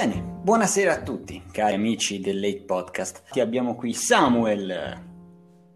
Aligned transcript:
Bene, 0.00 0.22
buonasera 0.22 0.94
a 0.94 1.02
tutti, 1.02 1.42
cari 1.52 1.74
amici 1.74 2.20
del 2.20 2.40
Late 2.40 2.62
Podcast. 2.62 3.32
Ti 3.32 3.40
abbiamo 3.40 3.74
qui 3.74 3.92
Samuel. 3.92 4.98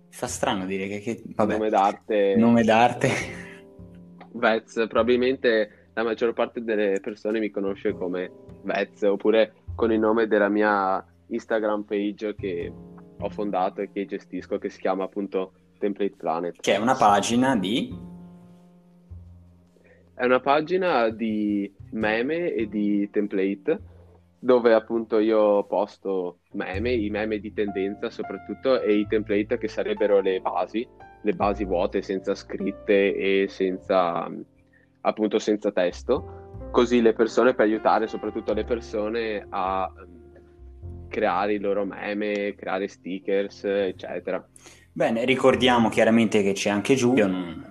Fa 0.09 0.27
strano 0.27 0.65
dire 0.65 0.89
che, 0.89 1.01
che 1.01 1.23
vabbè, 1.27 1.59
nome 1.59 1.69
d'arte. 1.69 2.35
nome 2.35 2.63
d'arte. 2.65 3.11
Vez, 4.33 4.73
probabilmente 4.89 5.91
la 5.93 6.05
maggior 6.05 6.33
parte 6.33 6.65
delle 6.65 7.01
persone 7.03 7.39
mi 7.39 7.51
conosce 7.51 7.93
come 7.93 8.31
Vez 8.63 9.03
oppure 9.03 9.57
con 9.75 9.93
il 9.93 9.99
nome 9.99 10.27
della 10.27 10.49
mia 10.49 11.05
Instagram 11.27 11.83
page 11.83 12.35
che 12.35 12.73
ho 13.19 13.29
fondato 13.29 13.83
e 13.83 13.91
che 13.93 14.07
gestisco 14.07 14.57
che 14.57 14.71
si 14.71 14.81
chiama 14.81 15.05
appunto 15.05 15.53
Template 15.79 16.17
Planet. 16.17 16.61
Che 16.63 16.75
è 16.75 16.79
una 16.79 16.95
pagina 16.95 17.57
di 17.57 17.95
È 20.15 20.25
una 20.25 20.41
pagina 20.41 21.11
di 21.11 21.71
meme 21.91 22.55
e 22.55 22.67
di 22.71 23.07
template 23.11 23.93
dove 24.45 24.75
appunto 24.75 25.21
io 25.21 25.65
posto 25.65 26.41
meme, 26.53 26.93
i 26.93 27.09
meme 27.09 27.39
di 27.39 27.55
tendenza 27.55 28.11
soprattutto 28.11 28.79
e 28.79 28.93
i 28.93 29.07
template 29.07 29.57
che 29.57 29.69
sarebbero 29.69 30.21
le 30.21 30.39
basi, 30.41 30.87
le 31.23 31.33
basi 31.33 31.65
vuote 31.65 32.03
senza 32.03 32.35
scritte 32.35 33.17
e 33.17 33.47
senza 33.49 34.31
appunto 35.01 35.39
senza 35.39 35.73
testo, 35.73 36.69
così 36.71 37.01
le 37.01 37.15
persone 37.15 37.55
per 37.55 37.65
aiutare 37.65 38.07
soprattutto 38.07 38.53
le 38.53 38.65
persone 38.65 39.47
a 39.49 39.91
ehm, 39.97 41.09
creare 41.09 41.55
i 41.55 41.59
loro 41.59 41.87
meme, 41.87 42.55
creare 42.55 42.87
stickers, 42.87 43.65
eccetera. 43.65 44.47
Bene, 44.93 45.25
ricordiamo 45.25 45.89
chiaramente 45.89 46.43
che 46.43 46.53
c'è 46.53 46.69
anche 46.69 46.95
Giulio, 46.97 47.25
un 47.25 47.65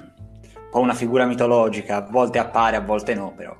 po' 0.71 0.79
una 0.79 0.95
figura 0.95 1.27
mitologica, 1.27 1.97
a 1.97 2.09
volte 2.09 2.39
appare, 2.39 2.77
a 2.77 2.81
volte 2.81 3.13
no, 3.13 3.31
però 3.35 3.55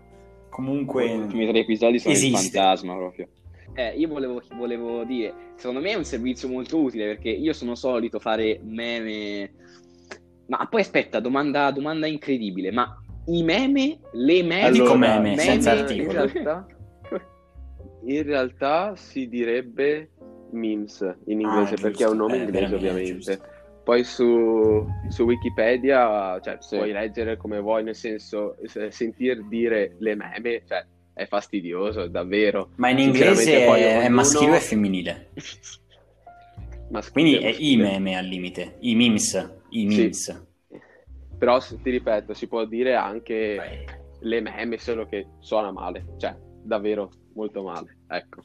comunque... 0.53 1.05
I 1.05 1.17
ultimi 1.17 1.48
tre 1.48 1.59
episodi 1.59 1.98
sono 1.99 2.13
esiste. 2.13 2.46
il 2.46 2.51
fantasma 2.51 2.96
proprio. 2.96 3.27
Eh, 3.73 3.96
io 3.98 4.07
volevo, 4.07 4.41
volevo 4.55 5.04
dire, 5.04 5.34
secondo 5.55 5.82
me 5.82 5.90
è 5.90 5.95
un 5.95 6.05
servizio 6.05 6.48
molto 6.48 6.79
utile 6.79 7.07
perché 7.07 7.29
io 7.29 7.54
sono 7.54 7.73
solito 7.73 8.20
fare 8.20 8.60
meme. 8.63 9.51
Ma 10.45 10.68
poi 10.70 10.82
aspetta, 10.82 11.20
domanda, 11.20 11.71
domanda 11.71 12.05
incredibile, 12.05 12.71
ma 12.71 12.95
i 13.27 13.41
meme, 13.41 13.99
le 14.12 14.43
meme, 14.43 14.71
Dico 14.71 14.95
meme, 14.95 15.37
senza 15.37 15.73
in 15.73 15.79
articolo. 15.79 16.26
realtà, 16.26 16.67
in 18.05 18.23
realtà 18.23 18.95
si 18.95 19.27
direbbe 19.27 20.12
memes 20.51 21.01
in 21.26 21.41
inglese 21.41 21.73
Ah, 21.73 21.82
perché 21.82 22.04
è 22.04 22.07
un 22.10 22.17
giusto, 22.17 22.27
nome 22.27 22.35
eh, 22.35 22.43
inglese 22.43 22.76
ovviamente. 22.76 23.13
giusto. 23.13 23.51
Poi 23.84 24.03
su, 24.05 24.85
su 25.09 25.23
Wikipedia 25.23 26.39
cioè, 26.39 26.57
Sì. 26.62 26.77
puoi 26.77 26.91
leggere 26.93 27.35
come 27.37 27.59
vuoi, 27.59 27.84
nel 27.84 27.95
senso 27.95 28.55
se- 28.63 28.91
sentir 28.91 29.43
dire 29.48 29.95
le 29.99 30.15
meme 30.15 30.63
cioè, 30.65 30.85
è 31.13 31.26
fastidioso, 31.27 32.07
davvero. 32.07 32.70
Ma 32.77 32.89
in 32.89 32.99
inglese 32.99 33.65
è, 33.65 33.65
è 33.65 33.95
ognuno- 33.98 34.15
maschile 34.15 34.51
o 34.51 34.55
è 34.55 34.59
femminile? 34.59 35.29
Maschile, 36.89 37.11
Quindi 37.11 37.35
è 37.37 37.49
maschile. 37.49 37.71
i 37.71 37.77
meme 37.91 38.17
al 38.17 38.26
limite, 38.26 38.76
i 38.81 38.95
memes, 38.95 39.51
i 39.70 39.89
Sì. 39.91 39.98
memes. 39.98 40.45
Però 41.39 41.59
s- 41.59 41.77
ti 41.81 41.89
ripeto, 41.89 42.34
si 42.34 42.48
può 42.48 42.65
dire 42.65 42.93
anche 42.95 43.85
le 44.20 44.41
meme, 44.41 44.77
solo 44.77 45.05
che 45.07 45.26
suona 45.39 45.71
male, 45.71 46.05
cioè 46.17 46.35
davvero 46.61 47.09
molto 47.34 47.63
male, 47.63 47.98
ecco. 48.07 48.43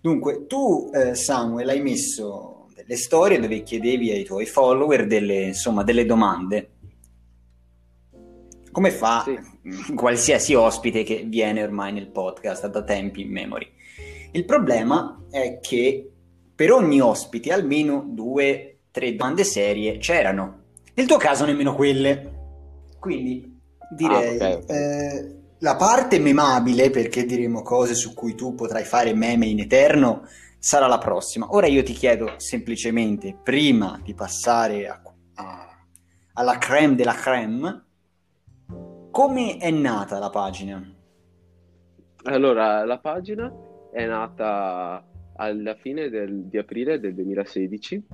Dunque, 0.00 0.46
tu 0.46 0.90
eh, 0.94 1.14
Samuel 1.16 1.68
hai 1.68 1.82
messo 1.82 2.65
delle 2.86 2.98
storie 2.98 3.40
dove 3.40 3.62
chiedevi 3.62 4.12
ai 4.12 4.24
tuoi 4.24 4.46
follower 4.46 5.06
delle, 5.06 5.42
insomma, 5.42 5.82
delle 5.82 6.06
domande. 6.06 6.70
Come 8.70 8.90
fa 8.90 9.24
Sì. 9.24 9.94
qualsiasi 9.94 10.54
ospite 10.54 11.02
che 11.02 11.24
viene 11.26 11.62
ormai 11.62 11.92
nel 11.92 12.08
podcast 12.08 12.68
da 12.68 12.82
tempi 12.82 13.22
in 13.22 13.30
memory? 13.30 13.66
Il 14.32 14.44
problema 14.44 15.24
è 15.30 15.58
che 15.60 16.10
per 16.54 16.72
ogni 16.72 17.00
ospite 17.00 17.52
almeno 17.52 18.04
due, 18.06 18.78
tre 18.90 19.16
domande 19.16 19.44
serie 19.44 19.98
c'erano. 19.98 20.60
Nel 20.94 21.06
tuo 21.06 21.16
caso 21.16 21.44
nemmeno 21.44 21.74
quelle. 21.74 22.34
Quindi 23.00 23.58
direi 23.96 24.38
Ah, 24.38 24.50
ok, 24.56 24.62
ok. 24.62 24.70
eh, 24.70 25.34
la 25.60 25.76
parte 25.76 26.18
memabile, 26.18 26.90
perché 26.90 27.24
diremo 27.24 27.62
cose 27.62 27.94
su 27.94 28.12
cui 28.14 28.34
tu 28.34 28.54
potrai 28.54 28.84
fare 28.84 29.14
meme 29.14 29.46
in 29.46 29.60
eterno, 29.60 30.26
sarà 30.66 30.88
la 30.88 30.98
prossima. 30.98 31.46
Ora 31.54 31.68
io 31.68 31.84
ti 31.84 31.92
chiedo 31.92 32.32
semplicemente, 32.38 33.38
prima 33.40 34.00
di 34.02 34.14
passare 34.14 34.88
a- 34.88 35.00
a- 35.34 35.86
alla 36.32 36.58
creme 36.58 36.96
della 36.96 37.12
creme, 37.14 37.84
come 39.12 39.58
è 39.58 39.70
nata 39.70 40.18
la 40.18 40.28
pagina? 40.28 40.82
Allora, 42.24 42.84
la 42.84 42.98
pagina 42.98 43.52
è 43.92 44.04
nata 44.06 45.06
alla 45.36 45.74
fine 45.76 46.08
del- 46.08 46.46
di 46.46 46.58
aprile 46.58 46.98
del 46.98 47.14
2016. 47.14 48.04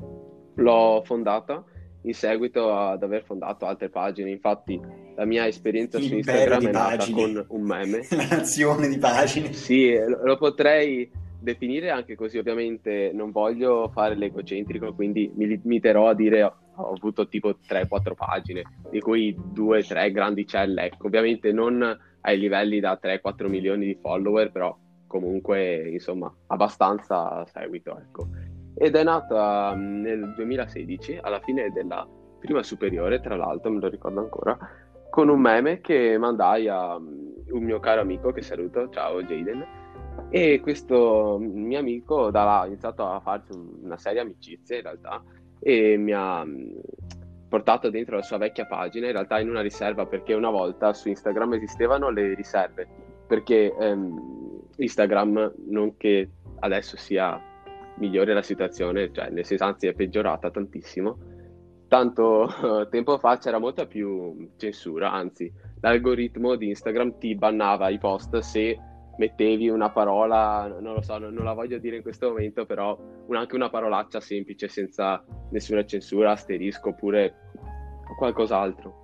L'ho 0.56 1.02
fondata 1.06 1.64
in 2.02 2.12
seguito 2.12 2.76
ad 2.76 3.02
aver 3.02 3.24
fondato 3.24 3.64
altre 3.64 3.88
pagine. 3.88 4.28
Infatti, 4.30 4.78
la 5.16 5.24
mia 5.24 5.46
esperienza 5.46 5.98
su 5.98 6.04
L'impero 6.08 6.54
Instagram 6.56 6.58
di 6.58 6.66
è 6.66 6.70
nata 6.70 6.96
pagine. 6.98 7.22
con 7.46 7.46
un 7.48 7.62
meme. 7.66 8.06
La 8.12 8.26
nazione 8.28 8.88
di 8.88 8.98
pagine. 8.98 9.54
Sì, 9.54 9.94
lo 9.96 10.20
lo 10.22 10.36
potrei 10.36 11.10
definire 11.42 11.90
anche 11.90 12.14
così. 12.14 12.38
Ovviamente 12.38 13.10
non 13.12 13.30
voglio 13.30 13.90
fare 13.92 14.14
l'egocentrico, 14.14 14.94
quindi 14.94 15.30
mi 15.34 15.46
limiterò 15.46 16.08
a 16.08 16.14
dire 16.14 16.42
ho 16.42 16.92
avuto 16.94 17.28
tipo 17.28 17.50
3-4 17.50 18.14
pagine, 18.14 18.62
di 18.90 19.00
cui 19.00 19.36
2-3 19.54 20.10
grandicelle. 20.10 20.84
Ecco, 20.84 21.06
ovviamente 21.06 21.52
non 21.52 21.98
ai 22.22 22.38
livelli 22.38 22.80
da 22.80 22.98
3-4 23.02 23.48
milioni 23.48 23.86
di 23.86 23.98
follower, 24.00 24.50
però 24.50 24.76
comunque, 25.06 25.90
insomma, 25.90 26.32
abbastanza 26.46 27.44
seguito, 27.46 27.98
ecco. 27.98 28.28
Ed 28.74 28.96
è 28.96 29.02
nata 29.02 29.74
mm, 29.76 30.00
nel 30.00 30.34
2016, 30.34 31.18
alla 31.20 31.40
fine 31.40 31.70
della 31.70 32.08
prima 32.38 32.62
superiore, 32.62 33.20
tra 33.20 33.36
l'altro, 33.36 33.70
me 33.70 33.80
lo 33.80 33.88
ricordo 33.88 34.20
ancora, 34.20 34.56
con 35.10 35.28
un 35.28 35.40
meme 35.40 35.80
che 35.80 36.16
mandai 36.16 36.68
a 36.68 36.98
mm, 36.98 37.32
un 37.50 37.62
mio 37.62 37.78
caro 37.80 38.00
amico 38.00 38.32
che 38.32 38.40
saluto, 38.40 38.88
ciao 38.88 39.22
Jaden, 39.22 39.81
e 40.30 40.60
questo 40.60 41.38
mio 41.40 41.78
amico 41.78 42.30
da 42.30 42.44
là 42.44 42.60
ha 42.60 42.66
iniziato 42.66 43.06
a 43.06 43.20
farci 43.20 43.52
un- 43.52 43.80
una 43.82 43.98
seria 43.98 44.22
amicizia 44.22 44.76
in 44.76 44.82
realtà 44.82 45.22
e 45.58 45.96
mi 45.96 46.12
ha 46.12 46.44
mm, 46.44 46.70
portato 47.48 47.90
dentro 47.90 48.16
la 48.16 48.22
sua 48.22 48.38
vecchia 48.38 48.66
pagina, 48.66 49.06
in 49.06 49.12
realtà 49.12 49.38
in 49.38 49.50
una 49.50 49.60
riserva, 49.60 50.06
perché 50.06 50.32
una 50.32 50.48
volta 50.48 50.94
su 50.94 51.08
Instagram 51.08 51.52
esistevano 51.54 52.08
le 52.08 52.34
riserve, 52.34 52.88
perché 53.26 53.74
ehm, 53.78 54.60
Instagram 54.76 55.52
non 55.68 55.96
che 55.98 56.30
adesso 56.60 56.96
sia 56.96 57.38
migliore 57.96 58.32
la 58.32 58.42
situazione, 58.42 59.12
cioè 59.12 59.28
nel 59.28 59.44
senso 59.44 59.64
anzi 59.64 59.86
è 59.86 59.92
peggiorata 59.92 60.50
tantissimo, 60.50 61.18
tanto 61.88 62.48
tempo 62.90 63.18
fa 63.18 63.36
c'era 63.36 63.58
molta 63.58 63.86
più 63.86 64.48
censura, 64.56 65.12
anzi 65.12 65.52
l'algoritmo 65.80 66.56
di 66.56 66.68
Instagram 66.68 67.18
ti 67.18 67.34
bannava 67.34 67.90
i 67.90 67.98
post 67.98 68.38
se 68.38 68.78
mettevi 69.18 69.68
una 69.68 69.90
parola, 69.90 70.66
non 70.80 70.94
lo 70.94 71.02
so, 71.02 71.18
non, 71.18 71.32
non 71.34 71.44
la 71.44 71.52
voglio 71.52 71.78
dire 71.78 71.96
in 71.96 72.02
questo 72.02 72.28
momento, 72.28 72.64
però 72.66 72.98
un- 73.26 73.36
anche 73.36 73.54
una 73.54 73.68
parolaccia 73.70 74.20
semplice 74.20 74.68
senza 74.68 75.22
nessuna 75.50 75.84
censura, 75.84 76.32
asterisco 76.32 76.90
oppure 76.90 77.34
qualcos'altro. 78.16 79.00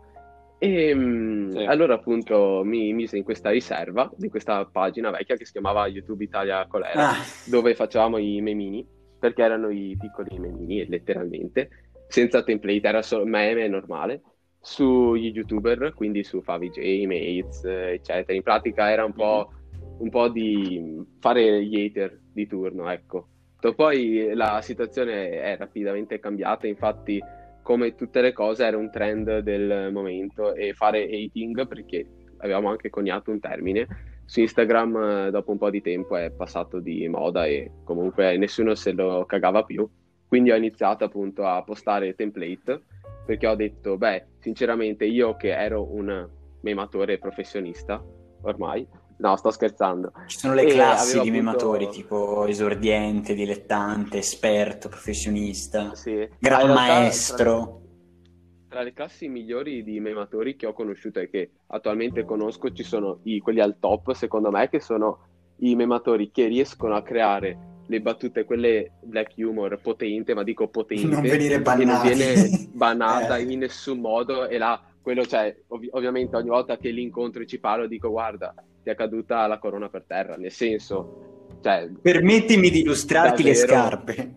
E 0.59 0.93
mm, 0.95 1.51
Sì. 1.51 1.65
allora 1.65 1.95
appunto 1.95 2.63
mi 2.65 2.93
mise 2.93 3.17
in 3.17 3.23
questa 3.23 3.51
riserva 3.51 4.11
di 4.17 4.29
questa 4.29 4.65
pagina 4.67 5.11
vecchia 5.11 5.37
che 5.37 5.45
si 5.45 5.53
chiamava 5.53 5.87
YouTube 5.87 6.25
Italia 6.25 6.67
Colera 6.67 7.11
Ah, 7.11 7.15
dove 7.47 7.75
facevamo 7.77 8.19
i 8.19 8.41
memini, 8.41 8.85
perché 9.21 9.43
erano 9.43 9.69
i 9.71 9.97
piccoli 9.99 10.37
memini, 10.39 10.85
letteralmente, 10.89 11.69
senza 12.09 12.43
template, 12.43 12.89
era 12.89 13.03
solo 13.03 13.25
meme 13.25 13.69
normale, 13.69 14.23
sugli 14.61 15.31
youtuber, 15.31 15.93
quindi 15.95 16.25
su 16.25 16.41
Favij, 16.43 16.77
Mates, 17.07 17.65
eh, 17.65 17.93
eccetera. 17.93 18.33
In 18.35 18.43
pratica 18.43 18.91
era 18.91 19.05
un 19.05 19.13
po', 19.13 19.51
un 19.99 20.11
po' 20.11 20.29
di 20.29 21.05
fare 21.19 21.65
gli 21.65 21.85
hater 21.85 22.19
di 22.33 22.47
turno, 22.47 22.91
ecco. 22.91 23.29
Poi 23.75 24.33
la 24.35 24.61
situazione 24.63 25.41
è 25.41 25.57
rapidamente 25.57 26.21
cambiata, 26.21 26.67
infatti 26.67 27.21
come 27.63 27.95
tutte 27.95 28.21
le 28.21 28.33
cose 28.33 28.65
era 28.65 28.77
un 28.77 28.91
trend 28.91 29.41
del 29.41 29.91
momento 29.93 30.55
e 30.55 30.73
fare 30.73 31.05
hating, 31.05 31.67
perché 31.67 32.07
avevamo 32.39 32.71
anche 32.71 32.89
coniato 32.89 33.31
un 33.31 33.41
termine, 33.41 33.87
su 34.25 34.41
Instagram 34.41 34.97
eh, 34.97 35.31
dopo 35.31 35.53
un 35.53 35.59
po' 35.59 35.71
di 35.71 35.81
tempo 35.81 36.15
è 36.15 36.31
passato 36.31 36.81
di 36.81 37.09
moda 37.09 37.47
e 37.47 37.71
comunque 37.85 38.37
nessuno 38.37 38.75
se 38.75 38.93
lo 38.93 39.25
cagava 39.25 39.65
più. 39.65 39.89
Quindi 40.27 40.51
ho 40.51 40.57
iniziato 40.57 41.05
appunto 41.05 41.47
a 41.47 41.63
postare 41.63 42.15
template 42.15 42.83
perché 43.25 43.47
ho 43.47 43.55
detto, 43.55 43.97
beh, 43.97 44.27
sinceramente 44.39 45.07
io 45.07 45.37
che 45.37 45.55
ero 45.55 45.91
un 45.95 46.29
mematore 46.61 47.19
professionista 47.19 48.05
ormai, 48.43 48.87
no, 49.19 49.37
sto 49.37 49.51
scherzando. 49.51 50.13
ci 50.27 50.39
sono 50.39 50.55
le 50.55 50.63
E 50.63 50.67
classi 50.73 51.21
di 51.21 51.31
mematori, 51.31 51.89
tipo 51.89 52.47
esordiente, 52.47 53.35
dilettante, 53.35 54.19
esperto, 54.19 54.89
professionista, 54.89 55.95
Sì. 55.95 56.29
Gran 56.39 56.63
realtà, 56.67 56.73
maestro. 56.75 57.83
Tra 58.69 58.83
le 58.83 58.93
classi 58.93 59.29
migliori 59.29 59.83
di 59.83 59.99
mematori 59.99 60.55
che 60.55 60.67
ho 60.67 60.73
conosciuto 60.75 61.21
e 61.21 61.31
che 61.31 61.51
attualmente 61.69 62.25
conosco 62.25 62.71
ci 62.73 62.83
sono 62.83 63.21
i- 63.25 63.39
quelli 63.41 63.61
al 63.61 63.79
top, 63.81 64.13
secondo 64.13 64.51
me, 64.51 64.69
che 64.69 64.81
sono 64.81 65.21
i 65.61 65.75
mematori 65.75 66.31
che 66.31 66.47
riescono 66.47 66.95
a 66.95 67.03
creare 67.03 67.59
le 67.87 68.01
battute, 68.03 68.45
quelle 68.45 68.93
black 69.03 69.33
humor 69.39 69.81
potente, 69.81 70.35
ma 70.35 70.43
dico 70.43 70.69
potente, 70.69 71.07
Non 71.07 71.23
venire 71.23 71.57
che 71.61 71.63
non 71.63 71.63
bannati. 71.63 72.09
viene 72.15 72.69
bannata 72.73 73.39
Eh. 73.39 73.51
in 73.51 73.59
nessun 73.61 73.99
modo 73.99 74.47
e 74.47 74.59
là, 74.59 74.79
quello 75.01 75.25
cioè, 75.25 75.57
ov- 75.69 75.89
ovviamente 75.93 76.37
ogni 76.37 76.51
volta 76.51 76.77
che 76.77 76.91
li 76.91 77.01
incontro 77.03 77.41
e 77.43 77.47
ci 77.47 77.59
parlo 77.59 77.87
dico 77.87 78.11
guarda, 78.11 78.55
ti 78.89 78.95
è 78.95 78.95
caduta 78.95 79.47
la 79.47 79.59
corona 79.59 79.89
per 79.89 80.05
terra, 80.07 80.37
nel 80.37 80.51
senso, 80.51 81.47
cioè, 81.63 81.91
Permettimi 82.01 82.71
di 82.71 82.81
illustrarti 82.81 83.43
le 83.43 83.53
Davvero? 83.53 83.73
scarpe. 83.73 84.35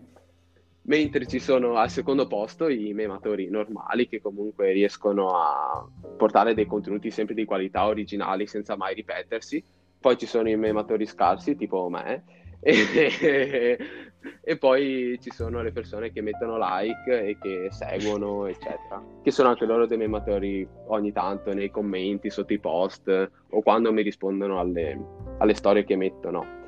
mentre 0.82 1.26
ci 1.26 1.38
sono 1.38 1.76
al 1.76 1.88
secondo 1.88 2.26
posto 2.26 2.68
i 2.68 2.92
mematori 2.92 3.48
normali 3.48 4.08
che 4.08 4.20
comunque 4.20 4.72
riescono 4.72 5.28
a 5.28 5.88
portare 6.16 6.54
dei 6.54 6.66
contenuti 6.66 7.10
sempre 7.10 7.34
di 7.34 7.44
qualità 7.44 7.86
originali 7.86 8.46
senza 8.46 8.76
mai 8.76 8.94
ripetersi, 8.94 9.62
poi 10.00 10.18
ci 10.18 10.26
sono 10.26 10.48
i 10.48 10.56
mematori 10.56 11.06
scarsi 11.06 11.56
tipo 11.56 11.88
me 11.88 12.24
e, 12.62 13.78
e 14.40 14.56
poi 14.56 15.18
ci 15.20 15.30
sono 15.30 15.62
le 15.62 15.72
persone 15.72 16.12
che 16.12 16.22
mettono 16.22 16.56
like 16.56 17.26
e 17.26 17.38
che 17.40 17.68
seguono 17.70 18.46
eccetera, 18.46 19.02
che 19.22 19.30
sono 19.32 19.48
anche 19.48 19.66
loro 19.66 19.86
dei 19.86 19.98
mematori 19.98 20.66
ogni 20.86 21.12
tanto 21.12 21.52
nei 21.52 21.70
commenti 21.70 22.30
sotto 22.30 22.52
i 22.52 22.60
post 22.60 23.30
o 23.50 23.62
quando 23.62 23.92
mi 23.92 24.02
rispondono 24.02 24.60
alle, 24.60 24.98
alle 25.38 25.54
storie 25.54 25.84
che 25.84 25.96
mettono. 25.96 26.60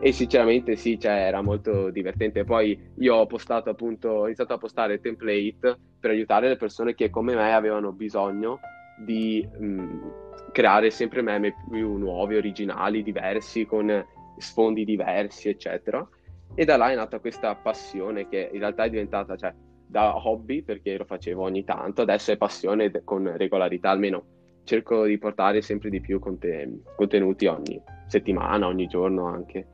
E 0.00 0.12
sinceramente 0.12 0.76
sì, 0.76 0.96
cioè, 0.96 1.26
era 1.26 1.42
molto 1.42 1.90
divertente. 1.90 2.44
Poi 2.44 2.78
io 2.98 3.16
ho 3.16 3.26
postato 3.26 3.70
appunto, 3.70 4.08
ho 4.08 4.24
iniziato 4.26 4.52
a 4.52 4.58
postare 4.58 5.00
template 5.00 5.76
per 5.98 6.10
aiutare 6.10 6.46
le 6.48 6.56
persone 6.56 6.94
che 6.94 7.10
come 7.10 7.34
me 7.34 7.52
avevano 7.52 7.90
bisogno 7.90 8.60
di 8.96 9.44
mh, 9.58 10.52
creare 10.52 10.90
sempre 10.90 11.20
meme 11.22 11.54
più 11.68 11.96
nuovi, 11.96 12.36
originali, 12.36 13.02
diversi, 13.02 13.66
con 13.66 14.06
sfondi 14.38 14.84
diversi, 14.84 15.48
eccetera. 15.48 16.06
E 16.54 16.64
da 16.64 16.76
là 16.76 16.90
è 16.90 16.94
nata 16.94 17.20
questa 17.20 17.54
passione 17.54 18.28
che 18.28 18.50
in 18.52 18.58
realtà 18.58 18.84
è 18.84 18.90
diventata, 18.90 19.36
cioè, 19.36 19.54
da 19.86 20.16
hobby 20.26 20.62
perché 20.62 20.96
lo 20.96 21.04
facevo 21.04 21.42
ogni 21.42 21.64
tanto, 21.64 22.02
adesso 22.02 22.32
è 22.32 22.36
passione 22.36 22.90
con 23.04 23.36
regolarità, 23.36 23.90
almeno 23.90 24.24
cerco 24.64 25.04
di 25.04 25.16
portare 25.16 25.62
sempre 25.62 25.88
di 25.88 26.00
più 26.00 26.18
conte- 26.18 26.82
contenuti 26.94 27.46
ogni 27.46 27.80
settimana, 28.06 28.66
ogni 28.66 28.86
giorno 28.86 29.24
anche. 29.26 29.66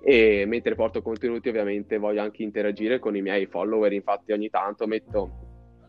E 0.00 0.44
mentre 0.46 0.74
porto 0.74 1.00
contenuti, 1.00 1.48
ovviamente 1.48 1.98
voglio 1.98 2.22
anche 2.22 2.42
interagire 2.42 2.98
con 2.98 3.14
i 3.14 3.22
miei 3.22 3.46
follower. 3.46 3.92
Infatti, 3.92 4.32
ogni 4.32 4.50
tanto 4.50 4.86
metto 4.88 5.30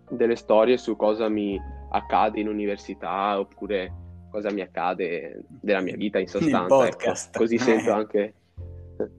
delle 0.09 0.35
storie 0.35 0.77
su 0.77 0.95
cosa 0.95 1.27
mi 1.29 1.59
accade 1.89 2.39
in 2.39 2.47
università 2.47 3.39
oppure 3.39 3.91
cosa 4.33 4.51
mi 4.51 4.61
accade 4.61 5.43
della 5.47 5.79
mia 5.81 5.95
vita 5.95 6.17
in 6.17 6.27
sostanza. 6.27 6.87
ecco. 6.87 7.13
Così 7.31 7.55
Eh. 7.55 7.59
sento 7.59 7.91
anche, 7.91 8.33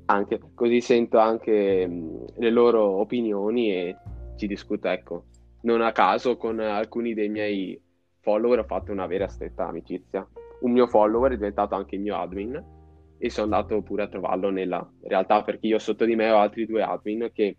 anche- 0.06 0.40
così 0.54 0.80
sento 0.80 1.18
anche 1.18 1.86
mh, 1.86 2.24
le 2.38 2.50
loro 2.50 2.82
opinioni 2.82 3.70
e 3.72 3.96
ci 4.36 4.48
discuto. 4.48 4.88
Ecco, 4.88 5.24
non 5.62 5.80
a 5.82 5.92
caso 5.92 6.36
con 6.36 6.58
alcuni 6.58 7.14
dei 7.14 7.28
miei 7.28 7.80
follower 8.20 8.58
ho 8.58 8.64
fatto 8.64 8.90
una 8.90 9.06
vera 9.06 9.28
stretta 9.28 9.68
amicizia. 9.68 10.26
Un 10.62 10.72
mio 10.72 10.88
follower 10.88 11.32
è 11.32 11.36
diventato 11.36 11.76
anche 11.76 11.94
il 11.94 12.00
mio 12.00 12.16
admin 12.16 12.62
e 13.16 13.30
sono 13.30 13.54
andato 13.54 13.80
pure 13.82 14.02
a 14.02 14.08
trovarlo 14.08 14.50
nella 14.50 14.84
realtà 15.04 15.42
perché 15.44 15.68
io 15.68 15.78
sotto 15.78 16.04
di 16.04 16.16
me 16.16 16.28
ho 16.30 16.38
altri 16.38 16.66
due 16.66 16.82
admin 16.82 17.30
che 17.32 17.56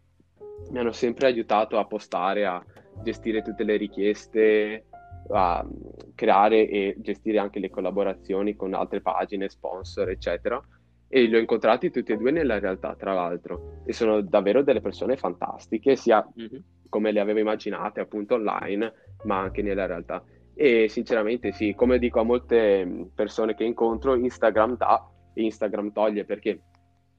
mi 0.72 0.80
hanno 0.80 0.92
sempre 0.92 1.28
aiutato 1.28 1.78
a 1.78 1.86
postare, 1.86 2.46
a 2.46 2.62
gestire 3.04 3.42
tutte 3.42 3.64
le 3.64 3.78
richieste, 3.78 4.86
a 5.30 5.66
creare 6.14 6.68
e 6.68 6.96
gestire 7.00 7.40
anche 7.40 7.60
le 7.60 7.70
collaborazioni 7.70 8.56
con 8.56 8.74
altre 8.74 9.02
pagine, 9.02 9.50
sponsor, 9.50 10.10
eccetera. 10.10 10.62
E 11.08 11.24
li 11.24 11.36
ho 11.36 11.40
incontrati 11.40 11.92
tutti 11.92 12.12
e 12.12 12.18
due 12.18 12.32
nella 12.32 12.60
realtà, 12.60 12.96
tra 12.96 13.14
l'altro, 13.14 13.82
e 13.86 13.94
sono 13.94 14.22
davvero 14.22 14.64
delle 14.64 14.82
persone 14.82 15.16
fantastiche, 15.18 15.96
sia 15.96 16.28
Mhm. 16.34 16.64
come 16.90 17.12
le 17.12 17.20
avevo 17.20 17.40
immaginate 17.40 18.00
appunto 18.00 18.36
online, 18.36 18.94
ma 19.24 19.40
anche 19.40 19.62
nella 19.62 19.86
realtà. 19.86 20.24
E 20.54 20.88
sinceramente 20.88 21.52
sì, 21.52 21.74
come 21.76 22.00
dico 22.00 22.20
a 22.20 22.24
molte 22.24 23.10
persone 23.14 23.56
che 23.56 23.64
incontro, 23.66 24.16
Instagram 24.16 24.78
dà 24.78 25.06
e 25.34 25.44
Instagram 25.44 25.92
toglie 25.92 26.24
perché 26.24 26.60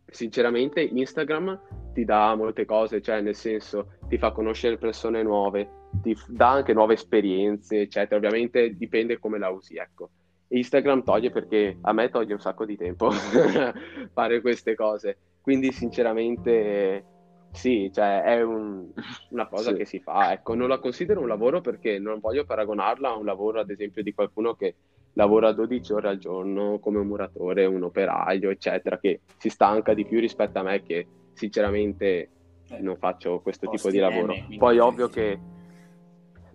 sinceramente 0.06 0.80
Instagram 0.80 1.60
ti 1.92 2.04
dà 2.04 2.34
molte 2.34 2.64
cose, 2.64 3.00
cioè 3.02 3.20
nel 3.20 3.34
senso 3.34 3.92
ti 4.08 4.18
fa 4.18 4.30
conoscere 4.30 4.76
persone 4.78 5.22
nuove, 5.22 5.68
ti 6.02 6.16
dà 6.28 6.50
anche 6.50 6.72
nuove 6.72 6.94
esperienze, 6.94 7.80
eccetera. 7.80 8.16
Ovviamente 8.16 8.76
dipende 8.76 9.18
come 9.18 9.38
la 9.38 9.48
usi, 9.48 9.76
ecco. 9.76 10.10
Instagram 10.48 11.02
toglie 11.02 11.30
perché 11.30 11.76
a 11.80 11.92
me 11.92 12.08
toglie 12.08 12.34
un 12.34 12.40
sacco 12.40 12.64
di 12.64 12.76
tempo 12.76 13.10
fare 14.12 14.40
queste 14.40 14.74
cose. 14.74 15.16
Quindi 15.40 15.72
sinceramente 15.72 17.04
sì, 17.52 17.90
cioè 17.92 18.22
è 18.22 18.42
un- 18.42 18.86
una 19.30 19.46
cosa 19.48 19.70
Sì. 19.70 19.76
che 19.78 19.84
si 19.86 19.98
fa, 20.00 20.32
ecco, 20.32 20.54
non 20.54 20.68
la 20.68 20.78
considero 20.78 21.20
un 21.20 21.28
lavoro 21.28 21.60
perché 21.60 21.98
non 21.98 22.20
voglio 22.20 22.44
paragonarla 22.44 23.10
a 23.10 23.16
un 23.16 23.24
lavoro, 23.24 23.60
ad 23.60 23.70
esempio, 23.70 24.02
di 24.02 24.12
qualcuno 24.12 24.54
che 24.54 24.74
lavora 25.16 25.52
12 25.52 25.92
ore 25.92 26.08
al 26.08 26.18
giorno 26.18 26.78
come 26.78 26.98
un 26.98 27.06
muratore, 27.06 27.64
un 27.64 27.82
operaio, 27.82 28.50
eccetera, 28.50 28.98
che 28.98 29.20
si 29.38 29.48
stanca 29.48 29.94
di 29.94 30.04
più 30.04 30.20
rispetto 30.20 30.58
a 30.58 30.62
me 30.62 30.82
che 30.82 31.06
sinceramente 31.32 32.30
non 32.80 32.96
faccio 32.96 33.40
questo 33.40 33.68
tipo 33.68 33.90
di 33.90 33.98
lavoro. 33.98 34.32
quindi- 34.34 34.56
Poi 34.58 34.78
ovvio 34.78 35.08
che 35.08 35.38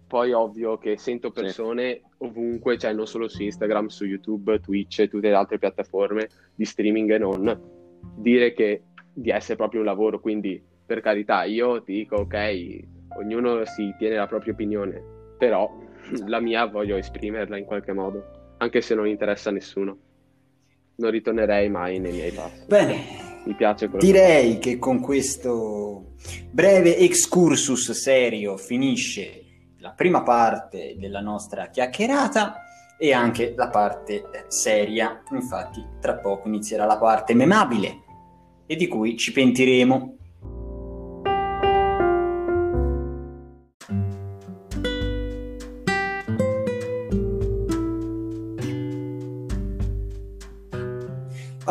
poi 0.07 0.33
ovvio 0.33 0.77
che 0.77 0.97
sento 0.97 1.31
persone 1.31 2.01
ovunque, 2.17 2.77
cioè 2.77 2.91
non 2.91 3.07
solo 3.07 3.29
su 3.29 3.43
Instagram, 3.43 3.87
su 3.87 4.03
YouTube, 4.03 4.59
Twitch 4.59 4.99
e 4.99 5.07
tutte 5.07 5.29
le 5.29 5.35
altre 5.35 5.57
piattaforme 5.57 6.27
di 6.53 6.65
streaming 6.65 7.11
e 7.11 7.17
non, 7.17 7.61
dire 8.17 8.51
che 8.53 8.83
di 9.13 9.29
essere 9.29 9.55
proprio 9.55 9.79
un 9.79 9.85
lavoro, 9.85 10.19
quindi 10.19 10.61
per 10.85 10.99
carità, 10.99 11.45
io 11.45 11.81
ti 11.81 11.93
dico 11.93 12.17
ok, 12.17 12.79
ognuno 13.19 13.63
si 13.63 13.95
tiene 13.97 14.15
la 14.17 14.27
propria 14.27 14.51
opinione, 14.51 15.01
però 15.37 15.73
la 16.27 16.41
mia 16.41 16.65
voglio 16.65 16.97
esprimerla 16.97 17.55
in 17.57 17.63
qualche 17.63 17.93
modo, 17.93 18.40
anche 18.61 18.81
se 18.81 18.95
non 18.95 19.07
interessa 19.07 19.49
a 19.49 19.53
nessuno. 19.53 19.97
Non 20.95 21.09
ritornerei 21.09 21.67
mai 21.69 21.99
nei 21.99 22.11
miei 22.11 22.31
passi. 22.31 22.63
Bene, 22.67 22.99
Mi 23.43 23.55
piace 23.55 23.87
quello 23.87 24.03
direi 24.03 24.59
che 24.59 24.77
con 24.77 25.01
questo 25.01 26.13
breve 26.51 26.95
excursus 26.97 27.91
serio 27.91 28.55
finisce 28.57 29.45
la 29.79 29.91
prima 29.93 30.21
parte 30.21 30.95
della 30.99 31.21
nostra 31.21 31.69
chiacchierata 31.69 32.61
e 32.99 33.13
anche 33.13 33.53
la 33.55 33.69
parte 33.69 34.29
seria. 34.47 35.23
Infatti, 35.31 35.83
tra 35.99 36.17
poco 36.17 36.47
inizierà 36.47 36.85
la 36.85 36.99
parte 36.99 37.33
memabile 37.33 38.03
e 38.67 38.75
di 38.75 38.87
cui 38.87 39.17
ci 39.17 39.31
pentiremo. 39.31 40.17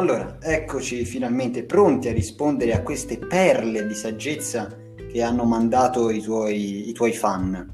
Allora, 0.00 0.38
eccoci 0.40 1.04
finalmente 1.04 1.62
pronti 1.62 2.09
a 2.09 2.14
rispondere 2.14 2.73
a 2.73 2.83
queste 2.83 3.19
perle 3.19 3.87
di 3.87 3.92
saggezza 3.92 4.75
che 4.97 5.21
hanno 5.21 5.45
mandato 5.45 6.09
i 6.09 6.23
tuoi, 6.23 6.88
i 6.88 6.92
tuoi 6.95 7.12
fan. 7.12 7.69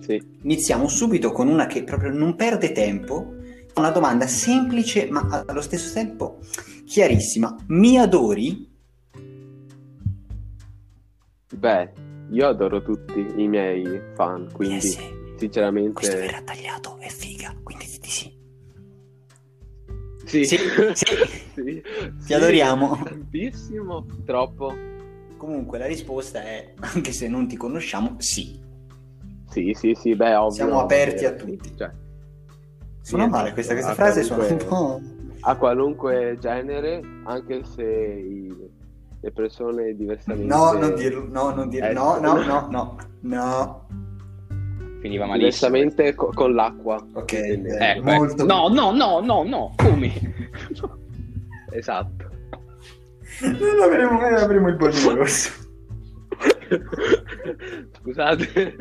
Sì. 0.00 0.22
Iniziamo 0.42 0.86
subito 0.86 1.32
con 1.32 1.48
una 1.48 1.64
che 1.64 1.82
proprio 1.82 2.12
non 2.12 2.36
perde 2.36 2.72
tempo, 2.72 3.36
una 3.76 3.88
domanda 3.88 4.26
semplice 4.26 5.08
ma 5.10 5.44
allo 5.46 5.62
stesso 5.62 5.94
tempo 5.94 6.40
chiarissima. 6.84 7.56
Mi 7.68 7.98
adori? 7.98 8.70
Beh, 11.54 11.92
io 12.32 12.46
adoro 12.46 12.82
tutti 12.82 13.26
i 13.34 13.48
miei 13.48 13.98
fan, 14.14 14.46
quindi 14.52 14.74
Yes. 14.74 14.96
Questo 14.96 15.38
sinceramente 15.38 16.16
verrà 16.16 16.42
tagliato, 16.42 16.98
è 16.98 17.08
figa, 17.08 17.56
quindi 17.62 17.86
di 17.98 18.10
sì. 18.10 18.39
Sì, 20.30 20.44
Sì, 20.44 20.56
sì. 20.94 21.06
Sì, 21.60 21.82
Ti 22.26 22.34
adoriamo. 22.34 23.00
Tantissimo, 23.02 24.06
troppo. 24.24 24.74
Comunque 25.36 25.78
la 25.78 25.86
risposta 25.86 26.42
è, 26.42 26.74
anche 26.80 27.12
se 27.12 27.28
non 27.28 27.46
ti 27.48 27.56
conosciamo, 27.56 28.16
sì. 28.18 28.58
Sì, 29.50 29.72
sì, 29.74 29.94
sì, 29.94 30.14
beh, 30.14 30.34
ovvio. 30.36 30.54
Siamo 30.54 30.80
aperti 30.80 31.24
a 31.24 31.32
tutti. 31.32 31.76
Cioè, 31.76 31.90
Suona 33.02 33.24
sì, 33.24 33.30
male 33.30 33.52
questa, 33.52 33.72
questa 33.74 33.94
frase, 33.94 34.22
suona 34.22 34.46
un 34.46 34.56
po'... 34.56 35.00
A 35.42 35.56
qualunque 35.56 36.36
genere, 36.38 37.00
anche 37.24 37.64
se 37.64 37.82
i- 37.82 38.54
le 39.20 39.32
persone 39.32 39.94
diversamente... 39.96 40.46
No, 40.46 40.72
non 40.72 40.94
dirlo, 40.94 41.26
no, 41.28 41.50
non 41.54 41.68
dirlo, 41.70 41.92
no, 41.92 42.18
no, 42.18 42.42
no, 42.44 42.68
no, 42.70 42.96
no. 43.20 43.86
Finiva 45.00 45.26
malissimo. 45.26 45.70
Diversamente 45.70 46.14
co- 46.14 46.30
con 46.34 46.54
l'acqua. 46.54 47.04
Ok, 47.14 47.32
eh, 47.32 47.60
Ecco, 47.78 48.02
molto- 48.02 48.34
ecco. 48.34 48.44
No, 48.44 48.68
no, 48.68 48.90
no, 48.92 49.20
no, 49.20 49.42
no, 49.44 49.74
come? 49.76 50.12
Esatto. 51.72 52.28
Non 53.42 53.80
avremo 53.82 54.12
mai 54.18 54.34
avremo 54.34 54.68
il 54.68 54.76
bollino 54.76 55.14
rosso. 55.16 55.50
Scusate. 58.02 58.74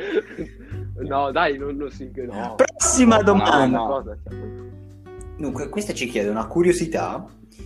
No, 0.99 1.31
dai, 1.31 1.57
non, 1.57 1.75
non 1.77 1.89
si... 1.91 2.11
No. 2.29 2.55
Prossima 2.55 3.17
No, 3.17 3.23
domanda. 3.23 3.77
no. 3.77 4.03
Cioè, 4.03 4.37
Dunque, 5.37 5.69
questa 5.69 5.93
ci 5.93 6.07
chiede 6.07 6.29
una 6.29 6.47
curiosità 6.47 7.25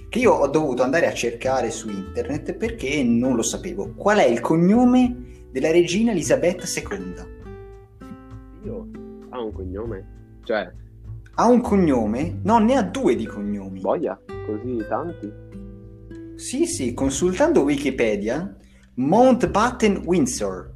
che 0.10 0.20
io 0.20 0.32
ho 0.34 0.48
dovuto 0.48 0.84
andare 0.84 1.08
a 1.08 1.14
cercare 1.14 1.72
su 1.72 1.90
internet 1.90 2.54
perché 2.54 3.02
non 3.04 3.36
lo 3.36 3.42
sapevo. 3.42 3.94
Qual 3.96 4.18
è 4.20 4.26
il 4.26 4.40
cognome 4.42 5.48
della 5.52 5.72
regina 5.72 6.12
Elisabetta 6.12 6.66
II? 6.68 7.32
Cognome, 9.54 10.40
cioè, 10.44 10.70
Ha 11.36 11.48
un 11.48 11.62
cognome? 11.62 12.40
No, 12.44 12.60
ne 12.60 12.76
ha 12.76 12.84
due 12.84 13.16
di 13.16 13.26
cognomi. 13.26 13.80
boia, 13.80 14.20
così 14.46 14.78
tanti. 14.88 15.32
Sì, 16.36 16.66
sì, 16.66 16.94
consultando 16.94 17.62
Wikipedia, 17.62 18.56
Mountbatten 18.96 20.04
Windsor. 20.06 20.72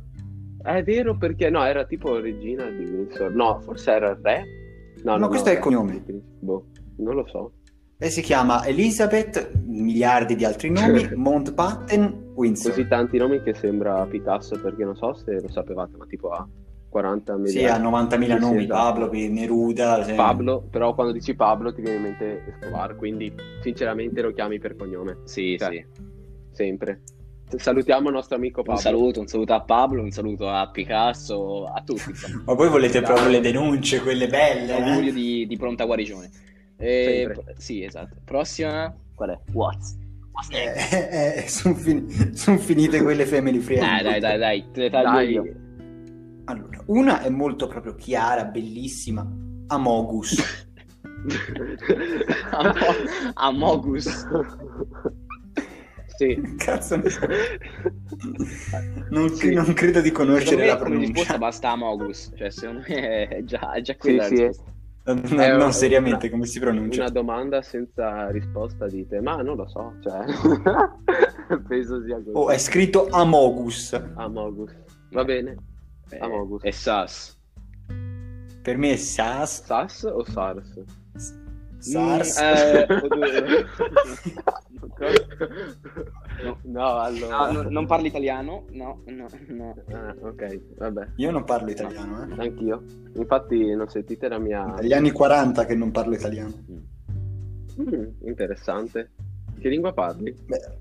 È 0.61 0.83
vero 0.83 1.17
perché, 1.17 1.49
no, 1.49 1.63
era 1.63 1.85
tipo 1.85 2.19
regina 2.19 2.65
di 2.69 2.85
Windsor. 2.85 3.33
No, 3.33 3.59
forse 3.61 3.91
era 3.91 4.09
il 4.11 4.19
re. 4.21 4.43
No, 5.03 5.17
No, 5.17 5.27
questo 5.27 5.49
è 5.49 5.53
il 5.53 5.59
cognome. 5.59 6.03
Boh, 6.39 6.65
non 6.97 7.15
lo 7.15 7.25
so. 7.27 7.51
E 7.99 8.09
si 8.09 8.21
chiama 8.21 8.65
Elizabeth, 8.65 9.53
miliardi 9.65 10.35
di 10.35 10.45
altri 10.45 10.69
nomi, 10.69 11.09
Mountbatten 11.15 12.31
Windsor. 12.35 12.71
Così 12.71 12.87
tanti 12.87 13.17
nomi 13.17 13.41
che 13.41 13.53
sembra 13.55 14.05
Picasso, 14.05 14.59
perché 14.59 14.83
non 14.83 14.95
so 14.95 15.13
se 15.13 15.39
lo 15.41 15.49
sapevate, 15.49 15.97
ma 15.97 16.05
tipo 16.05 16.29
ha 16.29 16.47
40 16.89 17.35
miliardi. 17.37 17.59
Sì, 17.59 17.65
ha 17.65 17.77
90.000 17.77 18.19
Sì, 18.19 18.31
sì, 18.33 18.39
nomi, 18.39 18.63
esatto. 18.63 18.73
Pablo, 18.73 19.09
Neruda. 19.11 20.03
se- 20.03 20.13
Pablo, 20.15 20.61
però 20.69 20.93
quando 20.95 21.13
dici 21.13 21.35
Pablo 21.35 21.73
ti 21.73 21.81
viene 21.81 21.97
in 21.97 22.01
mente 22.03 22.43
Escobar, 22.47 22.95
quindi 22.95 23.33
sinceramente 23.61 24.21
lo 24.21 24.31
chiami 24.33 24.59
per 24.59 24.75
cognome, 24.75 25.17
Sì, 25.25 25.57
Cioè, 25.59 25.69
sì. 25.71 25.85
sempre. 26.51 27.01
Salutiamo 27.49 28.09
il 28.09 28.13
nostro 28.13 28.35
amico 28.35 28.59
Un 28.59 28.65
Pablo. 28.65 28.81
saluto, 28.81 29.19
un 29.21 29.27
saluto 29.27 29.53
a 29.53 29.61
Pablo, 29.61 30.01
un 30.03 30.11
saluto 30.11 30.49
a 30.49 30.69
Picasso, 30.69 31.65
a 31.65 31.81
tutti. 31.81 32.11
Ma 32.45 32.53
voi 32.53 32.67
volete 32.67 33.01
proprio 33.01 33.29
le 33.29 33.39
denunce, 33.39 34.01
quelle 34.01 34.27
belle? 34.27 34.75
eh? 34.77 34.81
Augurio 34.81 35.13
di, 35.13 35.45
di 35.47 35.55
pronta 35.57 35.85
guarigione. 35.85 36.29
Eh, 36.77 37.33
sì, 37.55 37.83
esatto. 37.83 38.17
Prossima, 38.25 38.93
qual 39.15 39.29
è? 39.29 39.39
What? 39.53 39.77
What's 40.33 40.49
next? 40.49 40.93
Eh, 40.93 41.45
sono 42.33 42.57
finite 42.57 43.01
quelle 43.01 43.25
family 43.25 43.59
friendly. 43.59 43.87
Dai, 43.87 44.03
dai, 44.03 44.19
dai, 44.19 44.37
dai, 44.37 44.65
te 44.71 44.79
le 44.81 44.89
taglio 44.89 45.11
Dai, 45.11 45.29
io. 45.31 45.43
Allora, 46.49 46.81
una 46.87 47.21
è 47.21 47.29
molto 47.29 47.67
proprio 47.67 47.95
chiara, 47.95 48.45
bellissima. 48.45 49.25
Amogus. 49.67 50.65
Amo- 52.51 52.73
Amogus. 53.33 54.25
sì. 56.15 56.41
Cazzo 56.57 57.01
so. 57.09 57.27
Non, 59.09 59.29
Sì. 59.31 59.53
non 59.53 59.73
credo 59.73 59.99
di 60.01 60.11
conoscere 60.11 60.65
la 60.67 60.77
come 60.77 60.95
risposta 60.97 61.33
pronuncia. 61.33 61.37
basta 61.37 61.69
Amogus. 61.71 62.31
Cioè, 62.35 62.49
secondo 62.49 62.83
me 62.87 63.27
è 63.27 63.43
già, 63.43 63.73
è 63.73 63.81
già 63.81 63.93
Sì, 63.93 63.99
quella 63.99 64.23
sì, 64.23 64.35
risposta. 64.45 64.75
Non, 65.07 65.17
È 65.39 65.47
non 65.49 65.55
una- 65.61 65.71
seriamente, 65.71 66.29
come 66.29 66.45
si 66.45 66.59
pronuncia? 66.59 67.01
una 67.01 67.09
domanda 67.09 67.61
senza 67.61 68.29
risposta 68.29 68.87
dite, 68.87 69.21
ma 69.21 69.41
non 69.41 69.55
lo 69.55 69.65
so, 69.67 69.93
cioè 70.01 70.19
penso 71.67 72.03
sia 72.03 72.15
così. 72.17 72.31
Oh, 72.33 72.49
è 72.49 72.57
scritto 72.57 73.07
Amogus. 73.09 73.93
Amogus. 74.15 74.73
Va 75.11 75.23
bene. 75.23 75.55
Eh, 76.09 76.17
Amogus. 76.19 76.61
È 76.61 76.71
Sas. 76.71 77.37
Per 78.61 78.77
me 78.77 78.91
è 78.91 78.95
Sas. 78.95 79.63
SAS 79.63 80.03
o 80.03 80.23
SARS? 80.23 80.83
Sars. 81.79 82.41
Mm, 82.41 82.43
eh, 82.43 82.87
no, 86.41 86.57
no, 86.63 86.97
allora. 86.97 87.51
No, 87.51 87.61
no, 87.63 87.69
non 87.69 87.85
parli 87.85 88.07
italiano? 88.07 88.65
No, 88.71 89.03
no, 89.05 89.27
no. 89.47 89.75
Ah, 89.91 90.15
ok, 90.19 90.61
vabbè. 90.77 91.07
Io 91.17 91.31
non 91.31 91.43
parlo 91.43 91.69
italiano, 91.69 92.23
eh. 92.23 92.47
Anch'io. 92.47 92.83
Infatti 93.15 93.75
non 93.75 93.87
sentite 93.87 94.27
la 94.27 94.39
mia... 94.39 94.73
Dagli 94.75 94.93
anni 94.93 95.11
40 95.11 95.65
che 95.65 95.75
non 95.75 95.91
parlo 95.91 96.15
italiano. 96.15 96.53
Mm, 97.79 98.05
interessante. 98.21 99.11
Che 99.59 99.69
lingua 99.69 99.93
parli? 99.93 100.35
Beh, 100.45 100.77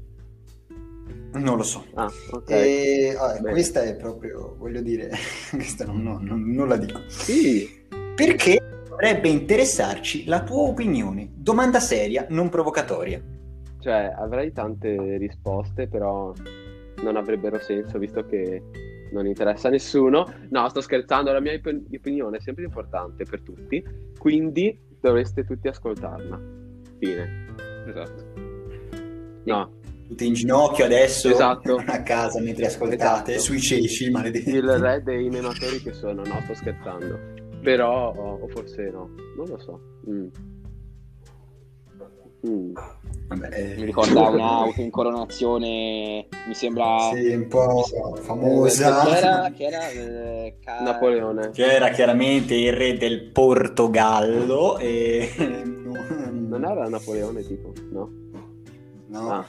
non 1.38 1.56
lo 1.56 1.62
so. 1.62 1.84
Ah, 1.94 2.10
ok. 2.30 2.50
E, 2.50 3.14
vabbè, 3.18 3.50
questa 3.50 3.82
è 3.82 3.94
proprio, 3.96 4.54
voglio 4.58 4.80
dire, 4.80 5.10
questa 5.50 5.84
non, 5.84 6.02
no, 6.02 6.18
non- 6.20 6.50
non 6.50 6.68
la 6.68 6.76
dico. 6.76 7.00
Sì, 7.08 7.84
Perché 8.14 8.58
dovrebbe 8.88 9.28
interessarci 9.28 10.24
la 10.26 10.42
tua 10.42 10.68
opinione? 10.68 11.30
Domanda 11.34 11.80
seria, 11.80 12.26
non 12.30 12.48
provocatoria. 12.48 13.22
cioè 13.80 14.12
avrei 14.16 14.52
tante 14.52 15.16
risposte, 15.18 15.86
però 15.86 16.32
non 17.02 17.16
avrebbero 17.16 17.58
senso 17.60 17.98
visto 17.98 18.24
che 18.24 18.62
non 19.12 19.26
interessa 19.26 19.68
a 19.68 19.70
nessuno. 19.70 20.26
No, 20.48 20.68
sto 20.70 20.80
scherzando, 20.80 21.30
la 21.30 21.40
mia 21.40 21.52
op- 21.54 21.82
opinione 21.94 22.38
è 22.38 22.40
sempre 22.40 22.64
importante 22.64 23.24
per 23.24 23.42
tutti, 23.42 23.84
quindi 24.18 24.76
dovreste 25.00 25.44
tutti 25.44 25.68
ascoltarla. 25.68 26.40
Fine. 26.98 27.44
Esatto. 27.86 28.24
No, 29.44 29.70
Tutti 30.08 30.26
in 30.26 30.34
ginocchio 30.34 30.84
adesso, 30.84 31.28
Esatto. 31.28 31.82
a 31.86 32.02
casa 32.02 32.40
mentre 32.40 32.66
ascoltate, 32.66 33.32
Esatto. 33.34 33.44
sui 33.44 33.60
ceci, 33.60 34.10
maledetti. 34.10 34.50
il 34.50 34.78
re 34.78 35.02
dei 35.02 35.28
mematori 35.28 35.82
che 35.82 35.92
sono, 35.92 36.22
no, 36.24 36.40
sto 36.44 36.54
scherzando. 36.54 37.18
Però, 37.62 38.12
o 38.14 38.46
forse 38.48 38.90
no, 38.90 39.10
non 39.36 39.46
lo 39.48 39.58
so. 39.58 39.80
Mm. 40.08 40.26
Mm. 42.46 42.74
Vabbè, 43.28 43.48
eh, 43.50 43.74
Mi 43.76 43.84
ricorda 43.86 44.28
un'incoronazione, 44.28 46.28
mi 46.46 46.54
sembra... 46.54 47.10
Sì, 47.12 47.34
un 47.34 47.48
po' 47.48 47.84
Eh, 47.84 48.20
famosa. 48.22 49.02
Che 49.04 49.16
era? 49.16 49.52
Che 49.56 49.64
era 49.64 49.88
eh, 49.90 50.56
ca- 50.62 50.80
Napoleone. 50.82 51.50
Che 51.50 51.64
era 51.64 51.88
chiaramente 51.88 52.54
il 52.54 52.72
re 52.72 52.96
del 52.96 53.32
Portogallo 53.32 54.78
e... 54.78 55.28
Non 56.46 56.64
era 56.64 56.88
Napoleone 56.88 57.44
tipo, 57.44 57.72
no? 57.90 58.08
No, 59.08 59.30
Ah. 59.32 59.44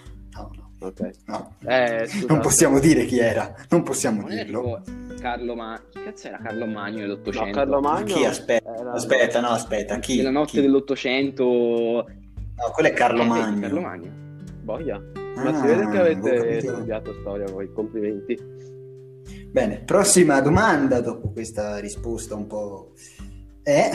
No, 0.80 0.86
no, 0.86 0.88
Ok. 0.88 1.12
no. 1.26 1.54
Eh. 1.66 2.08
Non 2.28 2.40
possiamo 2.40 2.80
dire 2.80 3.06
chi 3.06 3.20
era, 3.20 3.54
non 3.70 3.84
possiamo 3.84 4.22
Non 4.22 4.30
dirlo. 4.30 4.82
Carlo 5.20 5.56
Magno. 5.56 5.82
Chi 5.90 6.04
cazzo 6.04 6.28
era 6.28 6.38
Carlo 6.40 6.66
Magno 6.68 7.00
nell'Ottocento? 7.00 7.46
No, 7.48 7.52
Carlo 7.52 7.80
Ma 7.82 7.92
Magno. 7.94 8.16
chi? 8.16 8.26
Aspetta, 8.26 8.76
era- 8.76 8.92
aspetta, 8.94 9.40
no, 9.42 9.48
aspetta, 9.48 10.00
chi? 10.00 10.18
Nella 10.18 10.30
notte 10.30 10.52
Chi? 10.52 10.62
dell'Ottocento. 10.62 11.44
No, 11.44 12.72
quello 12.74 12.90
è 12.90 12.94
Carlo 12.94 13.24
Eh, 13.24 13.26
Magno. 13.26 13.60
Carlo 13.62 13.82
Magno. 13.82 14.12
Boia. 14.62 15.02
Ma 15.36 15.44
Ah, 15.50 15.54
si 15.54 15.66
vede 15.68 15.90
che 15.90 15.98
avete 16.00 16.60
studiato 16.62 17.14
storia 17.22 17.46
voi, 17.52 17.72
complimenti. 17.72 18.38
Bene, 19.52 19.80
prossima 19.86 20.40
domanda 20.42 21.00
dopo 21.02 21.32
questa 21.32 21.78
risposta 21.80 22.36
un 22.36 22.48
po'... 22.48 22.92
È... 23.64 23.90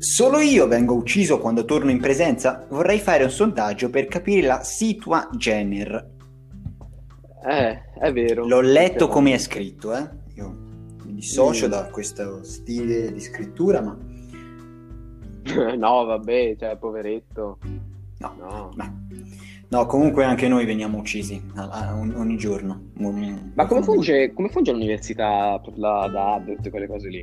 Solo 0.00 0.38
io 0.40 0.66
vengo 0.66 0.94
ucciso 0.94 1.38
quando 1.38 1.66
torno 1.66 1.90
in 1.90 2.00
presenza? 2.00 2.64
Vorrei 2.70 2.98
fare 2.98 3.24
un 3.24 3.30
sondaggio 3.30 3.90
per 3.90 4.06
capire 4.06 4.46
la 4.46 4.62
situa 4.62 5.28
gener. 5.36 6.08
Eh, 7.46 7.82
è 7.98 8.10
vero. 8.10 8.46
L'ho 8.46 8.62
letto 8.62 8.94
Però- 9.04 9.08
come 9.08 9.34
è 9.34 9.38
scritto, 9.38 9.94
eh? 9.94 10.08
Io 10.36 10.56
mi 11.04 11.14
dissocio 11.16 11.66
Mm. 11.66 11.70
da 11.70 11.84
questo 11.90 12.42
stile 12.44 13.12
di 13.12 13.20
scrittura, 13.20 13.82
ma 13.82 13.94
no, 15.76 16.04
vabbè, 16.04 16.56
cioè, 16.58 16.76
poveretto. 16.78 17.58
no. 18.18 18.34
No. 18.38 18.70
no. 18.74 18.98
No, 19.68 19.86
comunque 19.86 20.24
anche 20.24 20.48
noi 20.48 20.64
veniamo 20.64 20.96
uccisi 20.98 21.40
a- 21.56 21.68
a- 21.68 21.94
ogni, 21.98 22.36
giorno. 22.38 22.86
Ma 23.54 23.66
come 23.66 23.82
funge, 23.82 24.32
come 24.32 24.48
funge 24.48 24.72
l'università 24.72 25.60
per 25.62 25.78
la 25.78 26.08
DAD 26.10 26.56
tutte 26.56 26.70
quelle 26.70 26.86
cose 26.88 27.08
lì? 27.08 27.22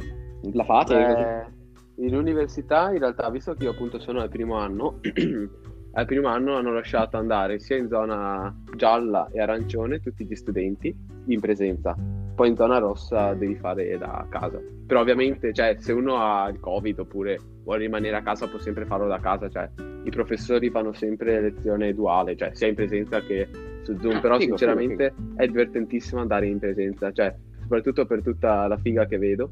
La 0.54 0.64
fate? 0.64 0.96
Eh, 0.96 1.57
in 1.98 2.16
università, 2.16 2.92
in 2.92 3.00
realtà, 3.00 3.30
visto 3.30 3.54
che 3.54 3.64
io 3.64 3.72
appunto 3.72 4.00
sono 4.00 4.20
al 4.20 4.30
primo 4.30 4.56
anno, 4.56 5.00
al 5.94 6.06
primo 6.06 6.28
anno 6.28 6.56
hanno 6.56 6.74
lasciato 6.74 7.18
andare 7.18 7.60
sia 7.60 7.78
in 7.78 7.88
zona 7.88 8.56
gialla 8.76 9.30
e 9.32 9.42
arancione 9.42 10.00
tutti 10.00 10.26
gli 10.26 10.36
studenti 10.36 10.96
in 11.26 11.40
presenza, 11.40 11.96
poi 12.36 12.50
in 12.50 12.56
zona 12.56 12.78
rossa 12.78 13.34
devi 13.34 13.56
fare 13.56 13.98
da 13.98 14.26
casa. 14.30 14.60
Però 14.86 15.02
ovviamente, 15.02 15.54
cioè, 15.54 15.76
se 15.80 15.92
uno 15.92 16.18
ha 16.18 16.48
il 16.50 16.60
covid 16.60 17.00
oppure 17.00 17.40
vuole 17.64 17.80
rimanere 17.80 18.16
a 18.16 18.22
casa 18.22 18.48
può 18.48 18.60
sempre 18.60 18.86
farlo 18.86 19.08
da 19.08 19.20
casa, 19.20 19.50
cioè 19.50 19.70
i 20.04 20.10
professori 20.10 20.70
fanno 20.70 20.94
sempre 20.94 21.42
lezione 21.42 21.94
duale, 21.94 22.38
cioè 22.38 22.52
sia 22.54 22.68
in 22.68 22.76
presenza 22.76 23.22
che 23.22 23.50
su 23.82 23.98
Zoom, 24.00 24.18
Ah, 24.18 24.20
però 24.20 24.38
figo, 24.38 24.56
sinceramente 24.56 25.14
è 25.36 25.48
divertentissimo 25.48 26.22
andare 26.22 26.46
in 26.46 26.60
presenza, 26.60 27.12
cioè 27.12 27.36
soprattutto 27.62 28.06
per 28.06 28.22
tutta 28.22 28.68
la 28.68 28.78
figa 28.78 29.06
che 29.06 29.18
vedo 29.18 29.52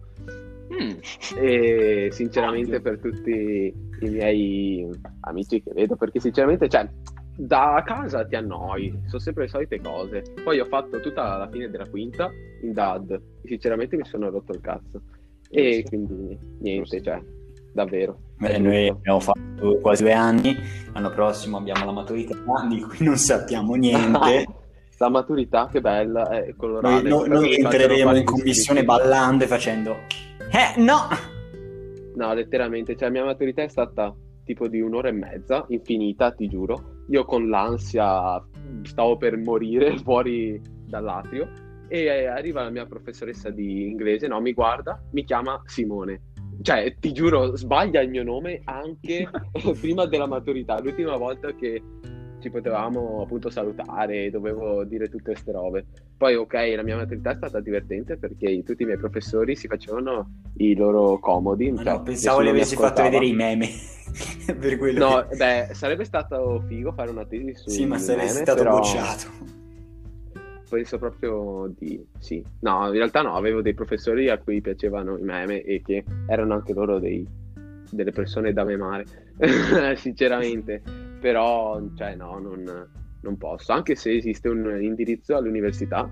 Mm. 0.74 0.92
e 1.38 2.10
sinceramente 2.12 2.82
per 2.82 3.00
tutti 3.00 3.32
i 3.32 4.10
miei 4.10 4.90
amici 5.22 5.62
che 5.62 5.72
vedo 5.74 5.96
perché 5.96 6.20
sinceramente 6.20 6.68
cioè 6.68 6.90
da 7.38 7.84
casa 7.86 8.26
ti 8.26 8.36
annoi 8.36 8.92
sono 9.06 9.20
sempre 9.20 9.44
le 9.44 9.50
solite 9.50 9.80
cose 9.80 10.24
poi 10.44 10.60
ho 10.60 10.66
fatto 10.66 11.00
tutta 11.02 11.38
la 11.38 11.48
fine 11.52 11.70
della 11.70 11.88
quinta 11.88 12.32
in 12.64 12.74
DAD 12.74 13.12
e 13.12 13.48
sinceramente 13.48 13.96
mi 13.96 14.06
sono 14.06 14.30
rotto 14.32 14.54
il 14.54 14.62
cazzo 14.62 15.02
e 15.50 15.84
Giusto. 15.84 15.90
quindi 15.90 16.40
niente 16.62 17.02
cioè 17.02 17.22
davvero 17.74 18.20
Beh, 18.38 18.58
noi 18.58 18.88
abbiamo 18.88 19.20
fatto 19.22 19.78
quasi 19.80 20.04
due 20.04 20.12
anni, 20.14 20.58
l'anno 20.94 21.10
prossimo 21.12 21.56
abbiamo 21.58 21.86
la 21.86 21.92
maturità, 21.94 22.36
di 22.68 22.82
cui 22.82 23.06
non 23.06 23.16
sappiamo 23.16 23.76
niente. 23.76 24.46
la 24.98 25.10
maturità 25.10 25.70
che 25.72 25.80
bella 25.80 26.28
è 26.30 26.40
Noi, 26.48 26.56
colorale 26.56 27.08
noi- 27.10 27.30
noi 27.30 27.40
Mi 27.44 27.62
facevano 27.62 27.74
entreremo 27.74 28.16
in 28.18 28.24
commissione 28.26 28.84
ballando 28.84 29.44
e 29.44 29.48
facendo 29.48 29.96
Eh, 30.56 30.80
no! 30.80 31.10
No, 32.16 32.34
letteralmente, 32.34 32.96
cioè 32.96 33.10
la 33.10 33.14
mia 33.14 33.26
maturità 33.26 33.64
è 33.64 33.68
stata 33.68 34.16
tipo 34.46 34.70
di 34.70 34.80
un'ora 34.80 35.10
e 35.10 35.12
mezza, 35.12 35.66
infinita, 35.68 36.32
ti 36.32 36.48
giuro, 36.48 37.02
io 37.10 37.26
con 37.26 37.50
l'ansia 37.50 38.42
stavo 38.84 39.18
per 39.18 39.36
morire 39.36 39.98
fuori 40.00 40.62
dall'atrio 40.88 41.52
e 41.90 42.06
eh, 42.06 42.28
arriva 42.28 42.64
la 42.64 42.70
mia 42.70 42.86
professoressa 42.86 43.50
di 43.50 43.90
inglese, 43.90 44.28
no, 44.28 44.40
mi 44.40 44.54
guarda, 44.54 44.98
mi 45.12 45.26
chiama 45.26 45.62
Simone. 45.66 46.22
Cioè, 46.62 46.96
ti 47.02 47.12
giuro, 47.12 47.58
sbaglia 47.58 48.00
il 48.00 48.10
mio 48.10 48.24
nome 48.24 48.62
anche 48.64 49.30
prima 49.82 50.06
della 50.06 50.26
maturità. 50.26 50.80
L'ultima 50.80 51.18
volta 51.18 51.54
che 51.54 51.84
ci 52.46 52.52
potevamo 52.52 53.24
appunto 53.24 53.50
salutare, 53.50 54.30
dovevo 54.30 54.84
dire 54.84 55.10
tutte 55.10 55.32
queste 55.32 55.52
robe. 55.52 55.86
Poi, 56.16 56.36
ok, 56.36 56.54
la 56.76 56.84
mia 56.84 56.96
maturità 56.96 57.32
è 57.32 57.36
stata 57.36 57.60
divertente 57.60 58.18
perché 58.18 58.62
tutti 58.64 58.84
i 58.84 58.86
miei 58.86 59.00
professori 59.00 59.56
si 59.56 59.68
facevano 59.68 60.30
i 60.58 60.76
loro 60.76 61.18
comodi. 61.18 61.72
Ma 61.72 61.82
cioè, 61.84 61.94
no, 61.94 62.04
pensavo 62.04 62.42
mi 62.42 62.50
avessi 62.50 62.76
fatto 62.76 63.02
vedere 63.02 63.26
i 63.26 63.34
meme. 63.34 63.68
per 64.60 64.78
quello 64.78 65.00
No, 65.00 65.28
che- 65.28 65.36
beh, 65.36 65.68
sarebbe 65.74 66.06
stato 66.06 66.64
figo 66.68 66.92
fare 66.92 67.10
una 67.10 67.26
tesi 67.26 67.56
su 67.56 67.70
Sì, 67.72 67.86
ma 67.88 67.98
meme, 67.98 68.28
stato 68.28 68.54
però 68.62 68.76
bocciato. 68.76 69.24
Penso 70.70 71.00
proprio 71.00 71.74
di 71.76 72.04
sì. 72.20 72.44
No, 72.60 72.86
in 72.88 72.94
realtà 72.94 73.24
no, 73.24 73.36
avevo 73.36 73.62
dei 73.64 73.74
professori 73.74 74.30
a 74.30 74.38
cui 74.38 74.62
piacevano 74.62 75.18
i 75.18 75.24
meme 75.24 75.64
e 75.64 75.82
che 75.84 76.04
erano 76.28 76.54
anche 76.54 76.74
loro 76.74 77.00
dei- 77.00 77.26
delle 77.90 78.12
persone 78.12 78.54
da 78.54 78.64
memare, 78.64 79.06
sinceramente. 79.98 81.05
Però, 81.26 81.82
cioè, 81.96 82.14
no, 82.16 82.38
non, 82.38 82.88
non 83.22 83.38
posso. 83.38 83.72
Anche 83.72 83.96
se 83.96 84.16
esiste 84.16 84.48
un 84.48 84.80
indirizzo 84.80 85.36
all'università 85.36 86.08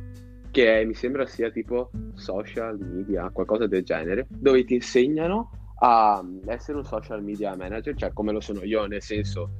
che 0.50 0.80
è- 0.80 0.86
mi 0.86 0.96
sembra 0.96 1.28
sia 1.28 1.52
tipo 1.52 1.92
social 2.16 2.80
media, 2.80 3.30
qualcosa 3.30 3.68
del 3.68 3.84
genere, 3.84 4.26
dove 4.28 4.64
ti 4.64 4.74
insegnano 4.74 5.52
a 5.82 6.20
essere 6.48 6.80
un 6.80 6.84
social 6.84 7.22
media 7.24 7.56
manager, 7.56 7.94
cioè 7.94 8.12
come 8.12 8.32
lo 8.32 8.40
sono 8.40 8.64
io, 8.64 8.88
nel 8.88 9.04
senso 9.04 9.52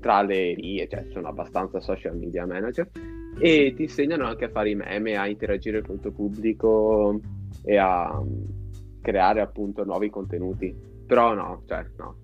tra 0.00 0.20
le 0.20 0.54
mie, 0.58 0.86
cioè 0.86 1.06
sono 1.12 1.28
abbastanza 1.28 1.80
social 1.80 2.18
media 2.18 2.44
manager 2.44 2.90
e 3.38 3.72
ti 3.74 3.84
insegnano 3.84 4.26
anche 4.26 4.44
a 4.44 4.50
fare 4.50 4.68
i 4.68 4.74
meme, 4.74 5.16
a 5.16 5.28
interagire 5.28 5.80
con 5.80 5.94
il 5.94 6.02
tuo 6.02 6.12
pubblico 6.12 7.18
e 7.64 7.78
a 7.78 8.20
mm, 8.22 9.00
creare 9.00 9.40
appunto 9.40 9.82
nuovi 9.84 10.10
contenuti. 10.10 10.76
Però 11.06 11.32
no, 11.32 11.62
cioè 11.66 11.86
no, 11.96 12.16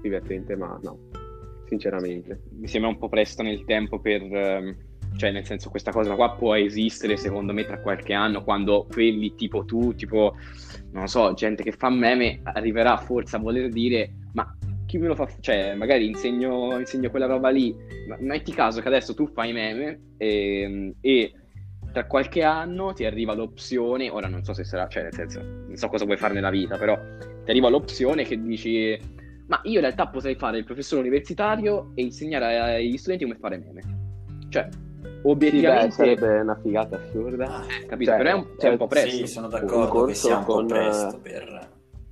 divertente 0.00 0.54
ma 0.54 0.78
no, 0.80 0.98
sinceramente. 1.72 2.42
mi 2.58 2.68
sembra 2.68 2.90
un 2.90 2.98
po' 2.98 3.08
presto 3.08 3.42
nel 3.42 3.64
tempo 3.64 3.98
per... 3.98 4.22
ehm, 4.22 4.76
Cioè, 5.16 5.30
nel 5.30 5.44
senso, 5.44 5.68
questa 5.68 5.90
cosa 5.90 6.14
qua 6.14 6.32
può 6.36 6.54
esistere, 6.54 7.16
secondo 7.16 7.52
me, 7.52 7.64
tra 7.64 7.80
qualche 7.80 8.14
anno, 8.14 8.42
quando 8.42 8.86
quelli 8.90 9.34
tipo 9.34 9.64
tu, 9.64 9.94
tipo, 9.94 10.34
non 10.92 11.06
so, 11.06 11.34
gente 11.34 11.62
che 11.62 11.72
fa 11.72 11.90
meme, 11.90 12.40
arriverà 12.42 12.96
forse 12.96 13.36
a 13.36 13.38
voler 13.38 13.68
dire, 13.68 14.10
ma 14.32 14.56
chi 14.86 14.96
me 14.96 15.08
lo 15.08 15.14
fa? 15.14 15.28
Cioè, 15.38 15.74
magari 15.74 16.06
insegno, 16.06 16.78
insegno 16.78 17.10
quella 17.10 17.26
roba 17.26 17.50
lì. 17.50 17.74
Ma 18.08 18.16
metti 18.20 18.52
caso 18.52 18.80
che 18.80 18.88
adesso 18.88 19.12
tu 19.14 19.26
fai 19.26 19.52
meme 19.52 20.14
e, 20.16 20.94
e 21.00 21.32
tra 21.92 22.06
qualche 22.06 22.42
anno 22.42 22.94
ti 22.94 23.04
arriva 23.04 23.34
l'opzione, 23.34 24.08
ora 24.08 24.28
non 24.28 24.42
so 24.44 24.54
se 24.54 24.64
sarà, 24.64 24.88
cioè, 24.88 25.02
nel 25.02 25.14
senso, 25.14 25.42
non 25.42 25.76
so 25.76 25.88
cosa 25.88 26.06
vuoi 26.06 26.16
fare 26.16 26.32
nella 26.32 26.50
vita, 26.50 26.78
però 26.78 26.98
ti 27.44 27.50
arriva 27.50 27.68
l'opzione 27.68 28.24
che 28.24 28.40
dici 28.40 28.98
ma 29.46 29.60
io 29.64 29.74
in 29.74 29.80
realtà 29.80 30.06
potrei 30.08 30.34
fare 30.36 30.58
il 30.58 30.64
professore 30.64 31.00
universitario 31.02 31.90
e 31.94 32.02
insegnare 32.02 32.58
agli 32.76 32.96
studenti 32.96 33.24
come 33.24 33.36
fare 33.38 33.58
meme. 33.58 33.80
Cioè, 34.48 34.68
Sì, 34.70 34.78
beh, 35.02 35.18
obiettivamente, 35.22 35.90
sarebbe 35.94 36.40
una 36.40 36.58
figata 36.62 36.96
assurda. 36.96 37.46
Ah, 37.46 37.64
capito? 37.88 38.10
cioè, 38.10 38.18
però 38.18 38.30
è 38.30 38.34
un, 38.34 38.46
cioè, 38.58 38.68
è 38.68 38.72
un 38.72 38.78
po' 38.78 38.84
eh, 38.84 38.88
presto. 38.88 39.10
sì, 39.16 39.26
sono 39.26 39.46
Un 39.46 39.52
d'accordo 39.52 39.84
che 39.84 39.88
corso 39.90 40.26
sia 40.26 40.36
un 40.38 40.44
po' 40.44 40.54
con, 40.54 40.66
presto 40.66 41.16
eh, 41.16 41.20
per... 41.20 41.68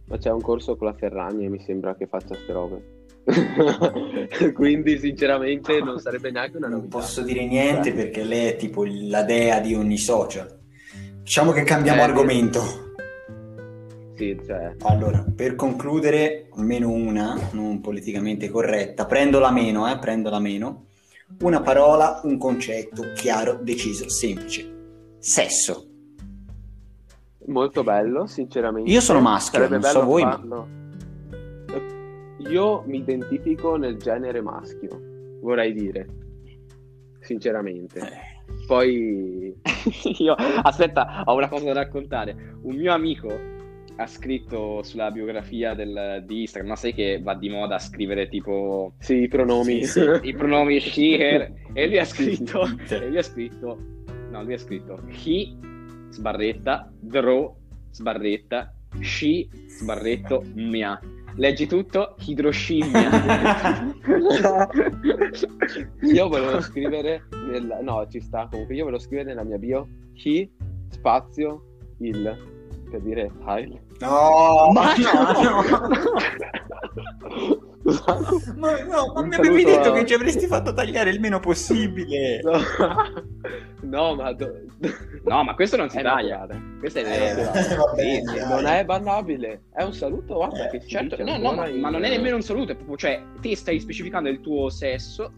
Ma 0.07 0.17
c'è 0.19 0.31
un 0.31 0.41
corso 0.41 0.77
con 0.77 0.87
la 0.89 0.95
Ferragni 0.95 1.45
e 1.45 1.49
mi 1.49 1.61
sembra 1.61 1.95
che 1.95 2.07
faccia 2.07 2.35
ste 2.35 2.53
robe. 2.53 2.99
Quindi, 4.55 4.99
sinceramente, 4.99 5.81
non 5.81 5.99
sarebbe 5.99 6.31
neanche 6.31 6.57
una 6.57 6.69
Non 6.69 6.79
novità. 6.79 6.99
posso 6.99 7.23
dire 7.23 7.47
niente 7.47 7.93
perché 7.93 8.25
lei 8.25 8.49
è 8.49 8.57
tipo 8.57 8.85
la 8.87 9.23
dea 9.23 9.61
di 9.61 9.75
ogni 9.75 9.99
social. 9.99 10.59
Diciamo 11.23 11.53
che 11.53 11.63
cambiamo 11.63 12.01
Eh, 12.01 12.05
argomento. 12.05 12.90
Sì, 14.21 14.39
cioè, 14.45 14.75
Allora, 14.83 15.25
per 15.35 15.55
concludere, 15.55 16.51
almeno 16.55 16.91
una, 16.91 17.49
non 17.53 17.81
politicamente 17.81 18.51
corretta, 18.51 19.07
prendo 19.07 19.39
la 19.39 19.51
meno, 19.51 19.91
eh, 19.91 19.99
prendo 19.99 20.29
la 20.29 20.39
meno. 20.39 20.89
Una 21.41 21.63
parola, 21.63 22.21
un 22.25 22.37
concetto 22.37 23.15
chiaro, 23.15 23.59
deciso, 23.63 24.11
semplice. 24.11 25.17
Sesso. 25.19 25.87
molto 27.47 27.83
bello, 27.83 28.27
sinceramente. 28.27 28.91
Io 28.91 29.01
sono 29.01 29.21
maschio, 29.21 29.59
Sarebbe 29.59 29.79
non 29.79 29.85
so 29.85 29.93
bello 29.95 30.05
voi, 30.05 30.23
ma- 30.23 30.31
farlo. 30.33 30.69
Io 32.51 32.83
mi 32.85 32.99
identifico 32.99 33.77
nel 33.77 33.97
genere 33.97 34.43
maschio, 34.43 35.01
vorrei 35.41 35.73
dire. 35.73 36.07
Sinceramente. 37.21 38.01
Eh, 38.01 38.65
Poi... 38.67 39.59
Io, 40.19 40.35
aspetta, 40.35 41.23
ho 41.25 41.35
una 41.35 41.49
cosa 41.49 41.65
da 41.65 41.73
raccontare. 41.73 42.59
Un 42.63 42.77
mio 42.77 42.93
amico 42.93 43.59
ha 44.01 44.07
scritto 44.07 44.83
sulla 44.83 45.11
biografia 45.11 45.75
del- 45.75 46.23
di 46.27 46.41
Instagram, 46.41 46.71
ma 46.71 46.77
sai 46.77 46.95
che 46.95 47.21
va 47.23 47.35
di 47.35 47.51
moda 47.51 47.79
scrivere 47.79 48.29
tipo 48.29 48.95
Sì, 48.99 49.23
i 49.23 49.29
pronomi. 49.29 49.85
Sì, 49.85 50.01
sì. 50.01 50.21
i 50.23 50.33
pronomi 50.35 50.81
she, 50.81 51.19
her, 51.19 51.53
e 51.75 51.87
lui 51.87 51.99
ha 51.99 52.05
scritto, 52.07 52.63
e 52.89 53.09
lui 53.09 53.19
ha 53.19 53.23
scritto, 53.23 53.79
no, 54.31 54.43
lui 54.43 54.55
ha 54.55 54.59
scritto 54.59 54.99
he, 55.07 55.55
sbarretta, 56.09 56.91
draw, 56.99 57.55
sbarretta, 57.91 58.73
she, 59.01 59.47
sbarretto, 59.67 60.45
mia. 60.55 60.99
Leggi 61.37 61.67
tutto, 61.67 62.17
idroscimmia. 62.27 63.09
io 66.13 66.29
volevo 66.29 66.61
scrivere 66.61 67.23
nel... 67.51 67.79
no 67.83 68.07
ci 68.11 68.21
sta 68.21 68.49
comunque 68.51 68.75
io 68.75 68.85
volevo 68.85 69.01
scrivere 69.01 69.29
nella 69.29 69.45
mia 69.45 69.59
bio 69.59 69.87
he 70.15 70.51
spazio 70.91 71.63
il 71.99 72.60
per 72.91 73.01
dire 73.01 73.31
file 73.45 73.83
No, 74.01 74.71
Ma 74.73 74.95
no, 74.95 75.33
no! 75.43 75.63
Scusate. 77.83 78.53
Ma, 78.57 78.73
no, 78.85 79.13
ma 79.15 79.23
mi 79.23 79.35
avevi 79.35 79.65
detto 79.65 79.89
a- 79.89 79.93
che 79.93 80.05
ci 80.05 80.13
avresti 80.15 80.47
fatto 80.47 80.73
tagliare 80.75 81.09
il 81.11 81.19
meno 81.19 81.41
possibile. 81.41 82.41
no, 82.43 82.59
no 83.83 84.15
ma 84.15 84.33
do- 84.35 84.53
No, 85.25 85.43
ma 85.45 85.55
questo 85.55 85.77
non 85.77 85.89
si 85.89 85.99
Eh, 85.99 86.03
taglia. 86.03 86.47
Questo 86.79 86.99
è 86.99 87.03
Eh, 87.05 87.35
vabbè, 87.75 88.03
Sì, 88.03 88.23
non 88.47 88.67
è 88.67 88.85
bannabile 88.85 89.63
è 89.73 89.83
un 89.83 89.95
saluto 89.95 90.35
guarda 90.35 90.67
Eh, 90.67 90.79
che 90.79 90.87
Certo, 90.87 91.23
no, 91.25 91.39
no, 91.39 91.53
ma, 91.55 91.69
in- 91.69 91.81
ma 91.81 91.89
non 91.91 92.05
è 92.05 92.11
nemmeno 92.11 92.37
un 92.37 92.43
saluto, 92.43 92.73
è 92.73 92.75
proprio, 92.75 92.97
cioè, 92.97 93.23
te 93.41 93.57
stai 93.57 93.81
specificando 93.81 94.29
il 94.29 94.41
tuo 94.41 94.69
sesso, 94.69 95.33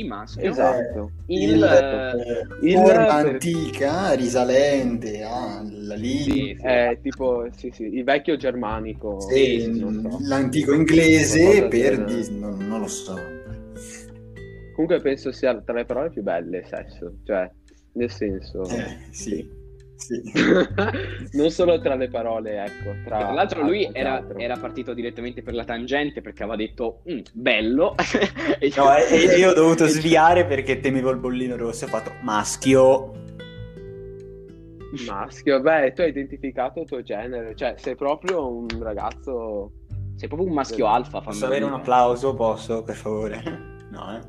he, 0.00 0.04
maschio, 0.04 0.50
esatto 0.50 1.10
il... 1.26 1.50
Il- 1.50 2.46
Il- 2.62 2.74
forma 2.76 3.22
per- 3.22 3.26
antica, 3.32 4.12
risalente 4.12 5.22
alla 5.22 5.94
lingua. 5.94 6.34
sì, 6.34 6.56
sì. 6.58 6.66
è 6.66 6.98
tipo 7.02 7.46
sì 7.56 7.70
sì 7.72 7.82
il 7.84 8.04
vecchio 8.04 8.36
germanico 8.36 9.20
so. 10.10 10.18
l'antico 10.22 10.72
inglese 10.74 11.66
per 11.68 12.04
dis- 12.04 12.28
non, 12.30 12.56
non 12.66 12.80
lo 12.80 12.86
so. 12.88 13.14
comunque 14.74 15.00
penso 15.00 15.32
sia 15.32 15.60
tra 15.60 15.74
le 15.74 15.84
parole 15.84 16.10
più 16.10 16.22
belle 16.22 16.64
sesso 16.68 17.14
cioè 17.24 17.50
nel 17.92 18.10
senso 18.10 18.62
Eh, 18.64 18.96
sì, 19.10 19.48
sì. 19.98 20.22
non 21.36 21.50
solo 21.50 21.80
tra 21.80 21.94
le 21.96 22.08
parole, 22.08 22.64
ecco. 22.64 22.94
Tra, 23.04 23.18
Tra 23.18 23.32
l'altro 23.32 23.62
lui 23.62 23.88
era, 23.92 24.24
era 24.36 24.56
partito 24.56 24.94
direttamente 24.94 25.42
per 25.42 25.54
la 25.54 25.64
tangente 25.64 26.20
perché 26.20 26.42
aveva 26.44 26.56
detto 26.56 27.02
"Mm, 27.10 27.18
bello 27.32 27.94
E 28.60 28.72
No, 28.76 28.96
e, 28.96 29.04
e 29.12 29.36
io 29.38 29.50
ho 29.50 29.54
dovuto 29.54 29.86
sviare 29.90 30.46
perché 30.46 30.80
temevo 30.80 31.10
il 31.10 31.18
bollino 31.18 31.56
rosso 31.56 31.84
e 31.84 31.88
ho 31.88 31.90
fatto 31.90 32.12
maschio. 32.22 33.12
maschio. 35.06 35.60
Beh, 35.60 35.92
tu 35.92 36.00
hai 36.02 36.08
identificato 36.10 36.80
il 36.80 36.86
tuo 36.86 37.02
genere, 37.02 37.54
cioè 37.56 37.74
sei 37.76 37.96
proprio 37.96 38.46
un 38.50 38.66
ragazzo. 38.80 39.72
Sei 40.16 40.26
proprio 40.28 40.48
un 40.48 40.54
maschio 40.54 40.86
alfa 40.86 41.20
Posso 41.20 41.40
fammi 41.40 41.44
avere 41.44 41.64
un 41.64 41.74
applauso? 41.74 42.34
Posso, 42.34 42.82
per 42.82 42.96
favore? 42.96 43.42
No, 43.90 44.16
eh? 44.16 44.20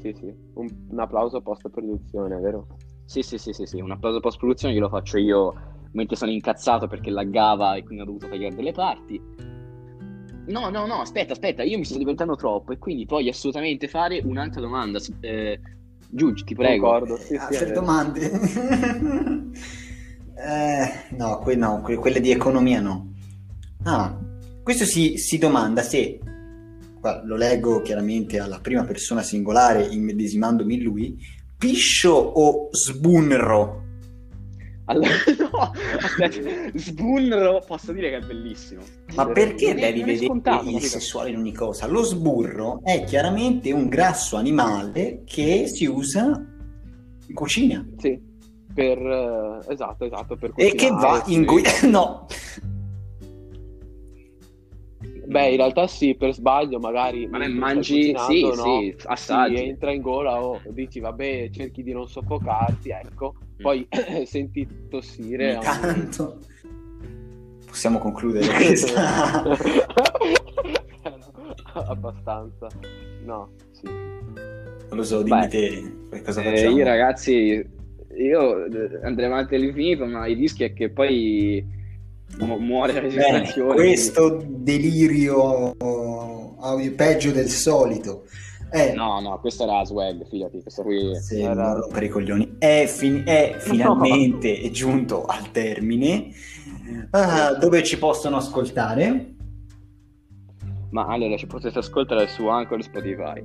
Sì, 0.00 0.12
sì, 0.14 0.34
un, 0.54 0.68
un 0.90 0.98
applauso 0.98 1.40
post 1.42 1.68
produzione, 1.68 2.38
vero? 2.40 2.66
Sì, 3.10 3.22
sì, 3.22 3.38
sì, 3.38 3.52
sì, 3.52 3.66
sì, 3.66 3.80
un 3.80 3.90
applauso 3.90 4.20
post 4.20 4.38
produzione 4.38 4.72
glielo 4.72 4.88
faccio 4.88 5.18
io 5.18 5.52
mentre 5.94 6.14
sono 6.14 6.30
incazzato 6.30 6.86
perché 6.86 7.10
laggava 7.10 7.74
e 7.74 7.82
quindi 7.82 8.02
ho 8.02 8.06
dovuto 8.06 8.28
tagliare 8.28 8.54
delle 8.54 8.70
parti. 8.70 9.20
No, 10.46 10.70
no, 10.70 10.86
no, 10.86 11.00
aspetta, 11.00 11.32
aspetta, 11.32 11.64
io 11.64 11.76
mi 11.76 11.84
sto 11.84 11.98
diventando 11.98 12.36
troppo 12.36 12.70
e 12.70 12.78
quindi 12.78 13.06
voglio 13.06 13.30
assolutamente 13.30 13.88
fare 13.88 14.20
un'altra 14.22 14.60
domanda. 14.60 15.00
Eh, 15.18 15.58
Giugi, 16.08 16.44
ti 16.44 16.54
prego. 16.54 16.88
Concordo, 16.88 17.16
sì, 17.16 17.24
sì, 17.26 17.34
è 17.34 17.38
Altre 17.38 17.64
vero. 17.66 17.80
domande? 17.80 18.30
Eh, 20.42 21.16
no, 21.18 21.40
que- 21.40 21.56
no, 21.56 21.82
que- 21.82 21.96
quelle 21.96 22.20
di 22.20 22.30
economia 22.30 22.80
no. 22.80 23.12
Ah, 23.82 24.16
questo 24.62 24.84
si, 24.84 25.18
si 25.18 25.36
domanda 25.36 25.82
se, 25.82 26.18
qua 27.00 27.22
lo 27.24 27.36
leggo 27.36 27.82
chiaramente 27.82 28.38
alla 28.38 28.60
prima 28.60 28.84
persona 28.84 29.20
singolare, 29.20 29.88
immedesimandomi 29.88 30.74
in 30.74 30.82
lui, 30.82 31.18
piscio 31.60 32.12
o 32.12 32.68
sbunro? 32.72 33.82
Allora, 34.86 35.08
no, 35.38 35.72
aspetta, 36.00 36.70
Sbunro 36.74 37.62
posso 37.64 37.92
dire 37.92 38.08
che 38.10 38.16
è 38.16 38.20
bellissimo. 38.20 38.80
Ma 39.14 39.26
perché 39.26 39.66
Non 39.72 39.82
devi 39.82 40.02
vedere 40.02 40.26
scontato, 40.26 40.68
il 40.68 40.80
sessuale 40.80 41.30
in 41.30 41.36
ogni 41.36 41.52
cosa? 41.52 41.86
Lo 41.86 42.02
sburro 42.02 42.80
è 42.82 43.04
chiaramente 43.04 43.70
un 43.72 43.88
grasso 43.88 44.36
animale 44.36 45.22
che 45.24 45.68
si 45.68 45.84
usa 45.84 46.44
in 47.26 47.34
cucina 47.34 47.86
Sì, 47.98 48.18
per... 48.74 48.98
eh, 48.98 49.72
esatto, 49.72 50.06
esatto, 50.06 50.36
per 50.36 50.52
e 50.56 50.74
che 50.74 50.90
va 50.90 51.22
in 51.26 51.44
cucina. 51.44 51.86
No, 51.86 52.26
Beh, 55.30 55.50
in 55.50 55.56
realtà 55.58 55.86
sì, 55.86 56.16
per 56.16 56.34
sbaglio 56.34 56.80
magari... 56.80 57.28
Ma 57.28 57.38
mentre 57.38 57.58
mangi, 57.58 58.02
sì, 58.02 58.40
no? 58.42 58.54
sì, 58.54 58.96
assaggi. 59.04 59.56
Sì, 59.58 59.62
entra 59.68 59.92
in 59.92 60.02
gola 60.02 60.42
o 60.42 60.60
dici 60.70 60.98
vabbè 60.98 61.50
cerchi 61.50 61.84
di 61.84 61.92
non 61.92 62.08
soffocarti 62.08 62.90
ecco 62.90 63.34
poi 63.62 63.86
senti 64.26 64.66
tossire 64.88 65.54
un- 65.54 65.62
tanto. 65.62 66.38
Possiamo 67.64 67.98
concludere 67.98 68.46
questa. 68.52 69.42
abbastanza 71.72 72.66
no 73.24 73.50
sì 73.70 73.86
Non 73.86 74.96
lo 74.98 75.02
so, 75.04 75.22
dimmi 75.22 75.40
Beh, 75.42 75.48
te 75.48 76.22
cosa 76.24 76.42
Eh, 76.42 76.50
facciamo. 76.56 76.76
io 76.76 76.84
ragazzi, 76.84 77.64
io 78.16 78.64
eh, 78.64 79.00
andrei 79.04 79.26
avanti 79.26 79.54
all'infinito, 79.54 80.04
ma 80.06 80.26
il 80.26 80.36
rischio 80.36 80.66
è 80.66 80.72
che 80.72 80.90
poi 80.90 81.64
mu- 82.38 82.58
muore 82.58 82.92
la 82.94 83.00
registrazione. 83.00 83.74
questo 83.74 84.42
delirio 84.48 85.74
audio 86.60 86.94
peggio 86.94 87.30
del 87.32 87.48
solito. 87.48 88.24
È, 88.70 88.92
No, 88.94 89.18
no, 89.20 89.38
questo 89.40 89.64
era 89.64 89.84
swag, 89.84 90.24
fidati, 90.28 90.62
questo 90.62 90.82
qui... 90.82 91.14
se 91.20 91.40
era- 91.40 91.72
rompere 91.72 92.06
i 92.06 92.08
coglioni, 92.08 92.54
è, 92.58 92.84
fin- 92.86 93.22
è 93.26 93.56
finalmente 93.58 94.70
giunto 94.70 95.24
al 95.24 95.50
termine. 95.50 96.28
Ah, 97.10 97.54
dove 97.54 97.82
ci 97.82 97.98
possono 97.98 98.36
ascoltare? 98.36 99.34
Ma 100.90 101.06
allora 101.06 101.36
ci 101.36 101.46
potete 101.46 101.78
ascoltare 101.78 102.28
su 102.28 102.46
Anchor 102.46 102.82
Spotify. 102.82 103.42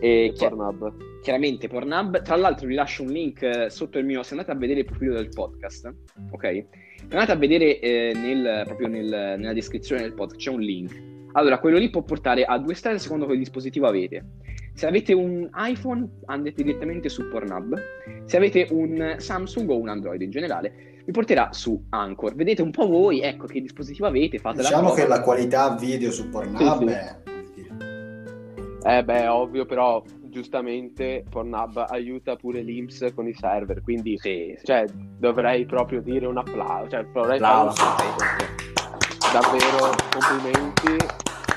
E 0.00 0.32
chi- 0.34 0.44
Pornhub 0.48 0.94
chiaramente 1.22 1.68
Pornhub, 1.68 2.22
tra 2.22 2.36
l'altro 2.36 2.66
vi 2.66 2.74
lascio 2.74 3.02
un 3.02 3.10
link 3.10 3.42
eh, 3.42 3.70
sotto 3.70 3.98
il 3.98 4.04
mio, 4.04 4.22
se 4.22 4.32
andate 4.34 4.50
a 4.52 4.54
vedere 4.54 4.80
il 4.80 4.84
profilo 4.86 5.14
del 5.14 5.28
podcast, 5.28 5.92
ok? 6.30 6.42
Se 6.42 6.66
andate 7.10 7.32
a 7.32 7.36
vedere 7.36 7.80
eh, 7.80 8.12
nel- 8.14 8.62
proprio 8.66 8.88
nel- 8.88 9.36
nella 9.38 9.52
descrizione 9.52 10.02
del 10.02 10.14
podcast 10.14 10.40
c'è 10.40 10.50
un 10.50 10.60
link. 10.60 11.02
Allora, 11.32 11.58
quello 11.58 11.76
lì 11.76 11.90
può 11.90 12.02
portare 12.02 12.44
a 12.44 12.58
due 12.58 12.74
strade 12.74 12.98
secondo 12.98 13.24
quale 13.24 13.38
dispositivo 13.38 13.86
avete. 13.86 14.24
Se 14.74 14.86
avete 14.86 15.12
un 15.12 15.48
iPhone 15.56 16.08
andate 16.26 16.62
direttamente 16.62 17.08
su 17.08 17.28
Pornhub, 17.28 17.76
se 18.24 18.36
avete 18.36 18.68
un 18.70 19.16
Samsung 19.18 19.68
o 19.70 19.76
un 19.78 19.88
Android 19.88 20.20
in 20.22 20.30
generale 20.30 20.72
vi 21.04 21.12
porterà 21.12 21.48
su 21.52 21.86
Anchor. 21.90 22.34
Vedete 22.34 22.62
un 22.62 22.70
po' 22.70 22.86
voi, 22.86 23.20
ecco 23.20 23.46
che 23.46 23.60
dispositivo 23.60 24.06
avete, 24.06 24.38
fate 24.38 24.58
la 24.58 24.62
Diciamo 24.68 24.86
prova. 24.88 25.00
che 25.02 25.08
la 25.08 25.20
qualità 25.22 25.74
video 25.74 26.10
su 26.10 26.28
Pornhub 26.28 26.78
Sì, 26.80 26.86
sì. 26.88 26.92
è... 26.94 27.16
eh 28.84 29.02
beh 29.04 29.26
ovvio 29.28 29.64
però 29.66 30.02
giustamente 30.30 31.24
Pornhub 31.28 31.84
aiuta 31.88 32.36
pure 32.36 32.60
l'Inps 32.60 33.06
con 33.14 33.26
i 33.26 33.34
server 33.34 33.82
quindi 33.82 34.16
Sì, 34.18 34.54
sì. 34.58 34.64
cioè 34.66 34.84
dovrei 35.18 35.64
proprio 35.66 36.00
dire 36.02 36.26
un 36.26 36.36
applauso 36.38 36.90
cioè 36.90 37.04
vorrei 37.12 37.38
fare 37.38 37.62
un 37.62 37.68
Applauso. 37.68 37.84
davvero 39.32 39.94
complimenti 40.12 40.96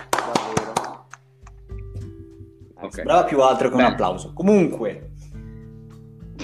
davvero 0.09 0.69
Ok. 2.83 2.93
Sembrava 2.95 3.23
più 3.25 3.39
altro 3.41 3.67
che 3.67 3.75
un 3.75 3.81
Bene. 3.81 3.91
applauso. 3.93 4.33
Comunque, 4.33 5.11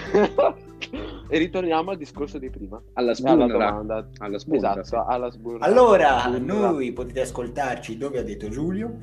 e 1.30 1.38
ritorniamo 1.40 1.90
al 1.92 1.98
discorso 1.98 2.38
di 2.38 2.50
prima 2.52 2.80
Alla 2.94 3.14
alla 3.24 3.48
domanda 3.48 4.08
Alla 4.20 4.38
sbunra, 4.38 4.80
esatto 4.80 5.04
alla 5.10 5.32
sburra 5.32 5.66
allora 5.66 6.20
Sburra. 6.28 6.38
noi 6.40 6.94
potete 6.94 7.22
ascoltarci 7.22 7.98
dove 7.98 8.20
ha 8.20 8.24
detto 8.24 8.50
Giulio. 8.50 8.98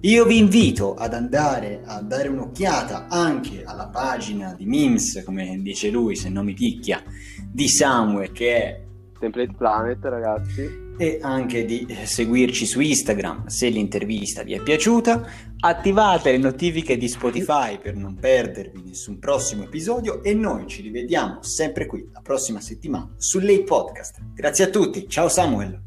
Io 0.00 0.24
vi 0.24 0.38
invito 0.38 0.94
ad 0.94 1.14
andare 1.14 1.80
a 1.84 2.00
dare 2.00 2.28
un'occhiata 2.28 3.08
anche 3.08 3.64
alla 3.64 3.88
pagina 3.88 4.54
di 4.54 4.66
Memes, 4.66 5.22
come 5.24 5.58
dice 5.62 5.90
lui, 5.90 6.16
se 6.16 6.28
non 6.28 6.44
mi 6.44 6.54
picchia, 6.54 7.02
di 7.50 7.68
Samuel, 7.68 8.30
che 8.30 8.54
è 8.54 8.80
Template 9.18 9.54
Planet 9.56 10.04
ragazzi 10.04 10.84
e 10.98 11.18
anche 11.20 11.64
di 11.64 11.86
eh, 11.88 12.06
seguirci 12.06 12.64
su 12.66 12.80
Instagram 12.80 13.46
se 13.46 13.68
l'intervista 13.68 14.42
vi 14.42 14.54
è 14.54 14.62
piaciuta. 14.62 15.26
Attivate 15.58 16.32
le 16.32 16.38
notifiche 16.38 16.96
di 16.96 17.08
Spotify 17.08 17.78
per 17.78 17.96
non 17.96 18.14
perdervi 18.14 18.82
nessun 18.84 19.18
prossimo 19.18 19.64
episodio 19.64 20.22
e 20.22 20.34
noi 20.34 20.66
ci 20.66 20.82
rivediamo 20.82 21.42
sempre 21.42 21.86
qui 21.86 22.08
la 22.12 22.20
prossima 22.20 22.60
settimana 22.60 23.10
su 23.16 23.38
Late 23.38 23.64
Podcast. 23.64 24.20
Grazie 24.34 24.64
a 24.64 24.68
tutti, 24.68 25.08
ciao 25.08 25.28
Samuel. 25.28 25.80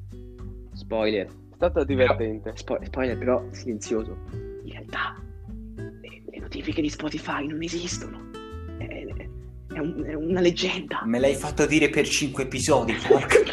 Spoiler. 0.74 1.38
È 1.60 1.69
stato 1.69 1.84
divertente 1.84 2.54
Spo- 2.56 2.80
spoiler 2.82 3.17
però 3.17 3.43
silenzioso. 3.52 4.17
In 4.63 4.72
realtà 4.72 5.15
le, 5.76 6.22
le 6.32 6.39
notifiche 6.39 6.82
di 6.82 6.89
Spotify 6.89 7.45
non 7.45 7.62
esistono. 7.62 8.30
È, 8.78 8.86
è 9.74 9.80
un- 9.80 10.04
è 10.06 10.13
una 10.13 10.39
leggenda. 10.39 11.02
Me 11.04 11.19
l'hai 11.19 11.36
fatto 11.36 11.65
dire 11.65 11.89
per 11.89 12.08
5 12.08 12.43
episodi, 12.43 12.93
porca. 13.06 13.36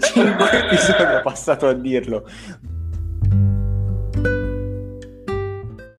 5 0.00 0.50
episodi 0.50 1.02
ho 1.02 1.22
passato 1.22 1.66
a 1.66 1.72
dirlo. 1.72 2.28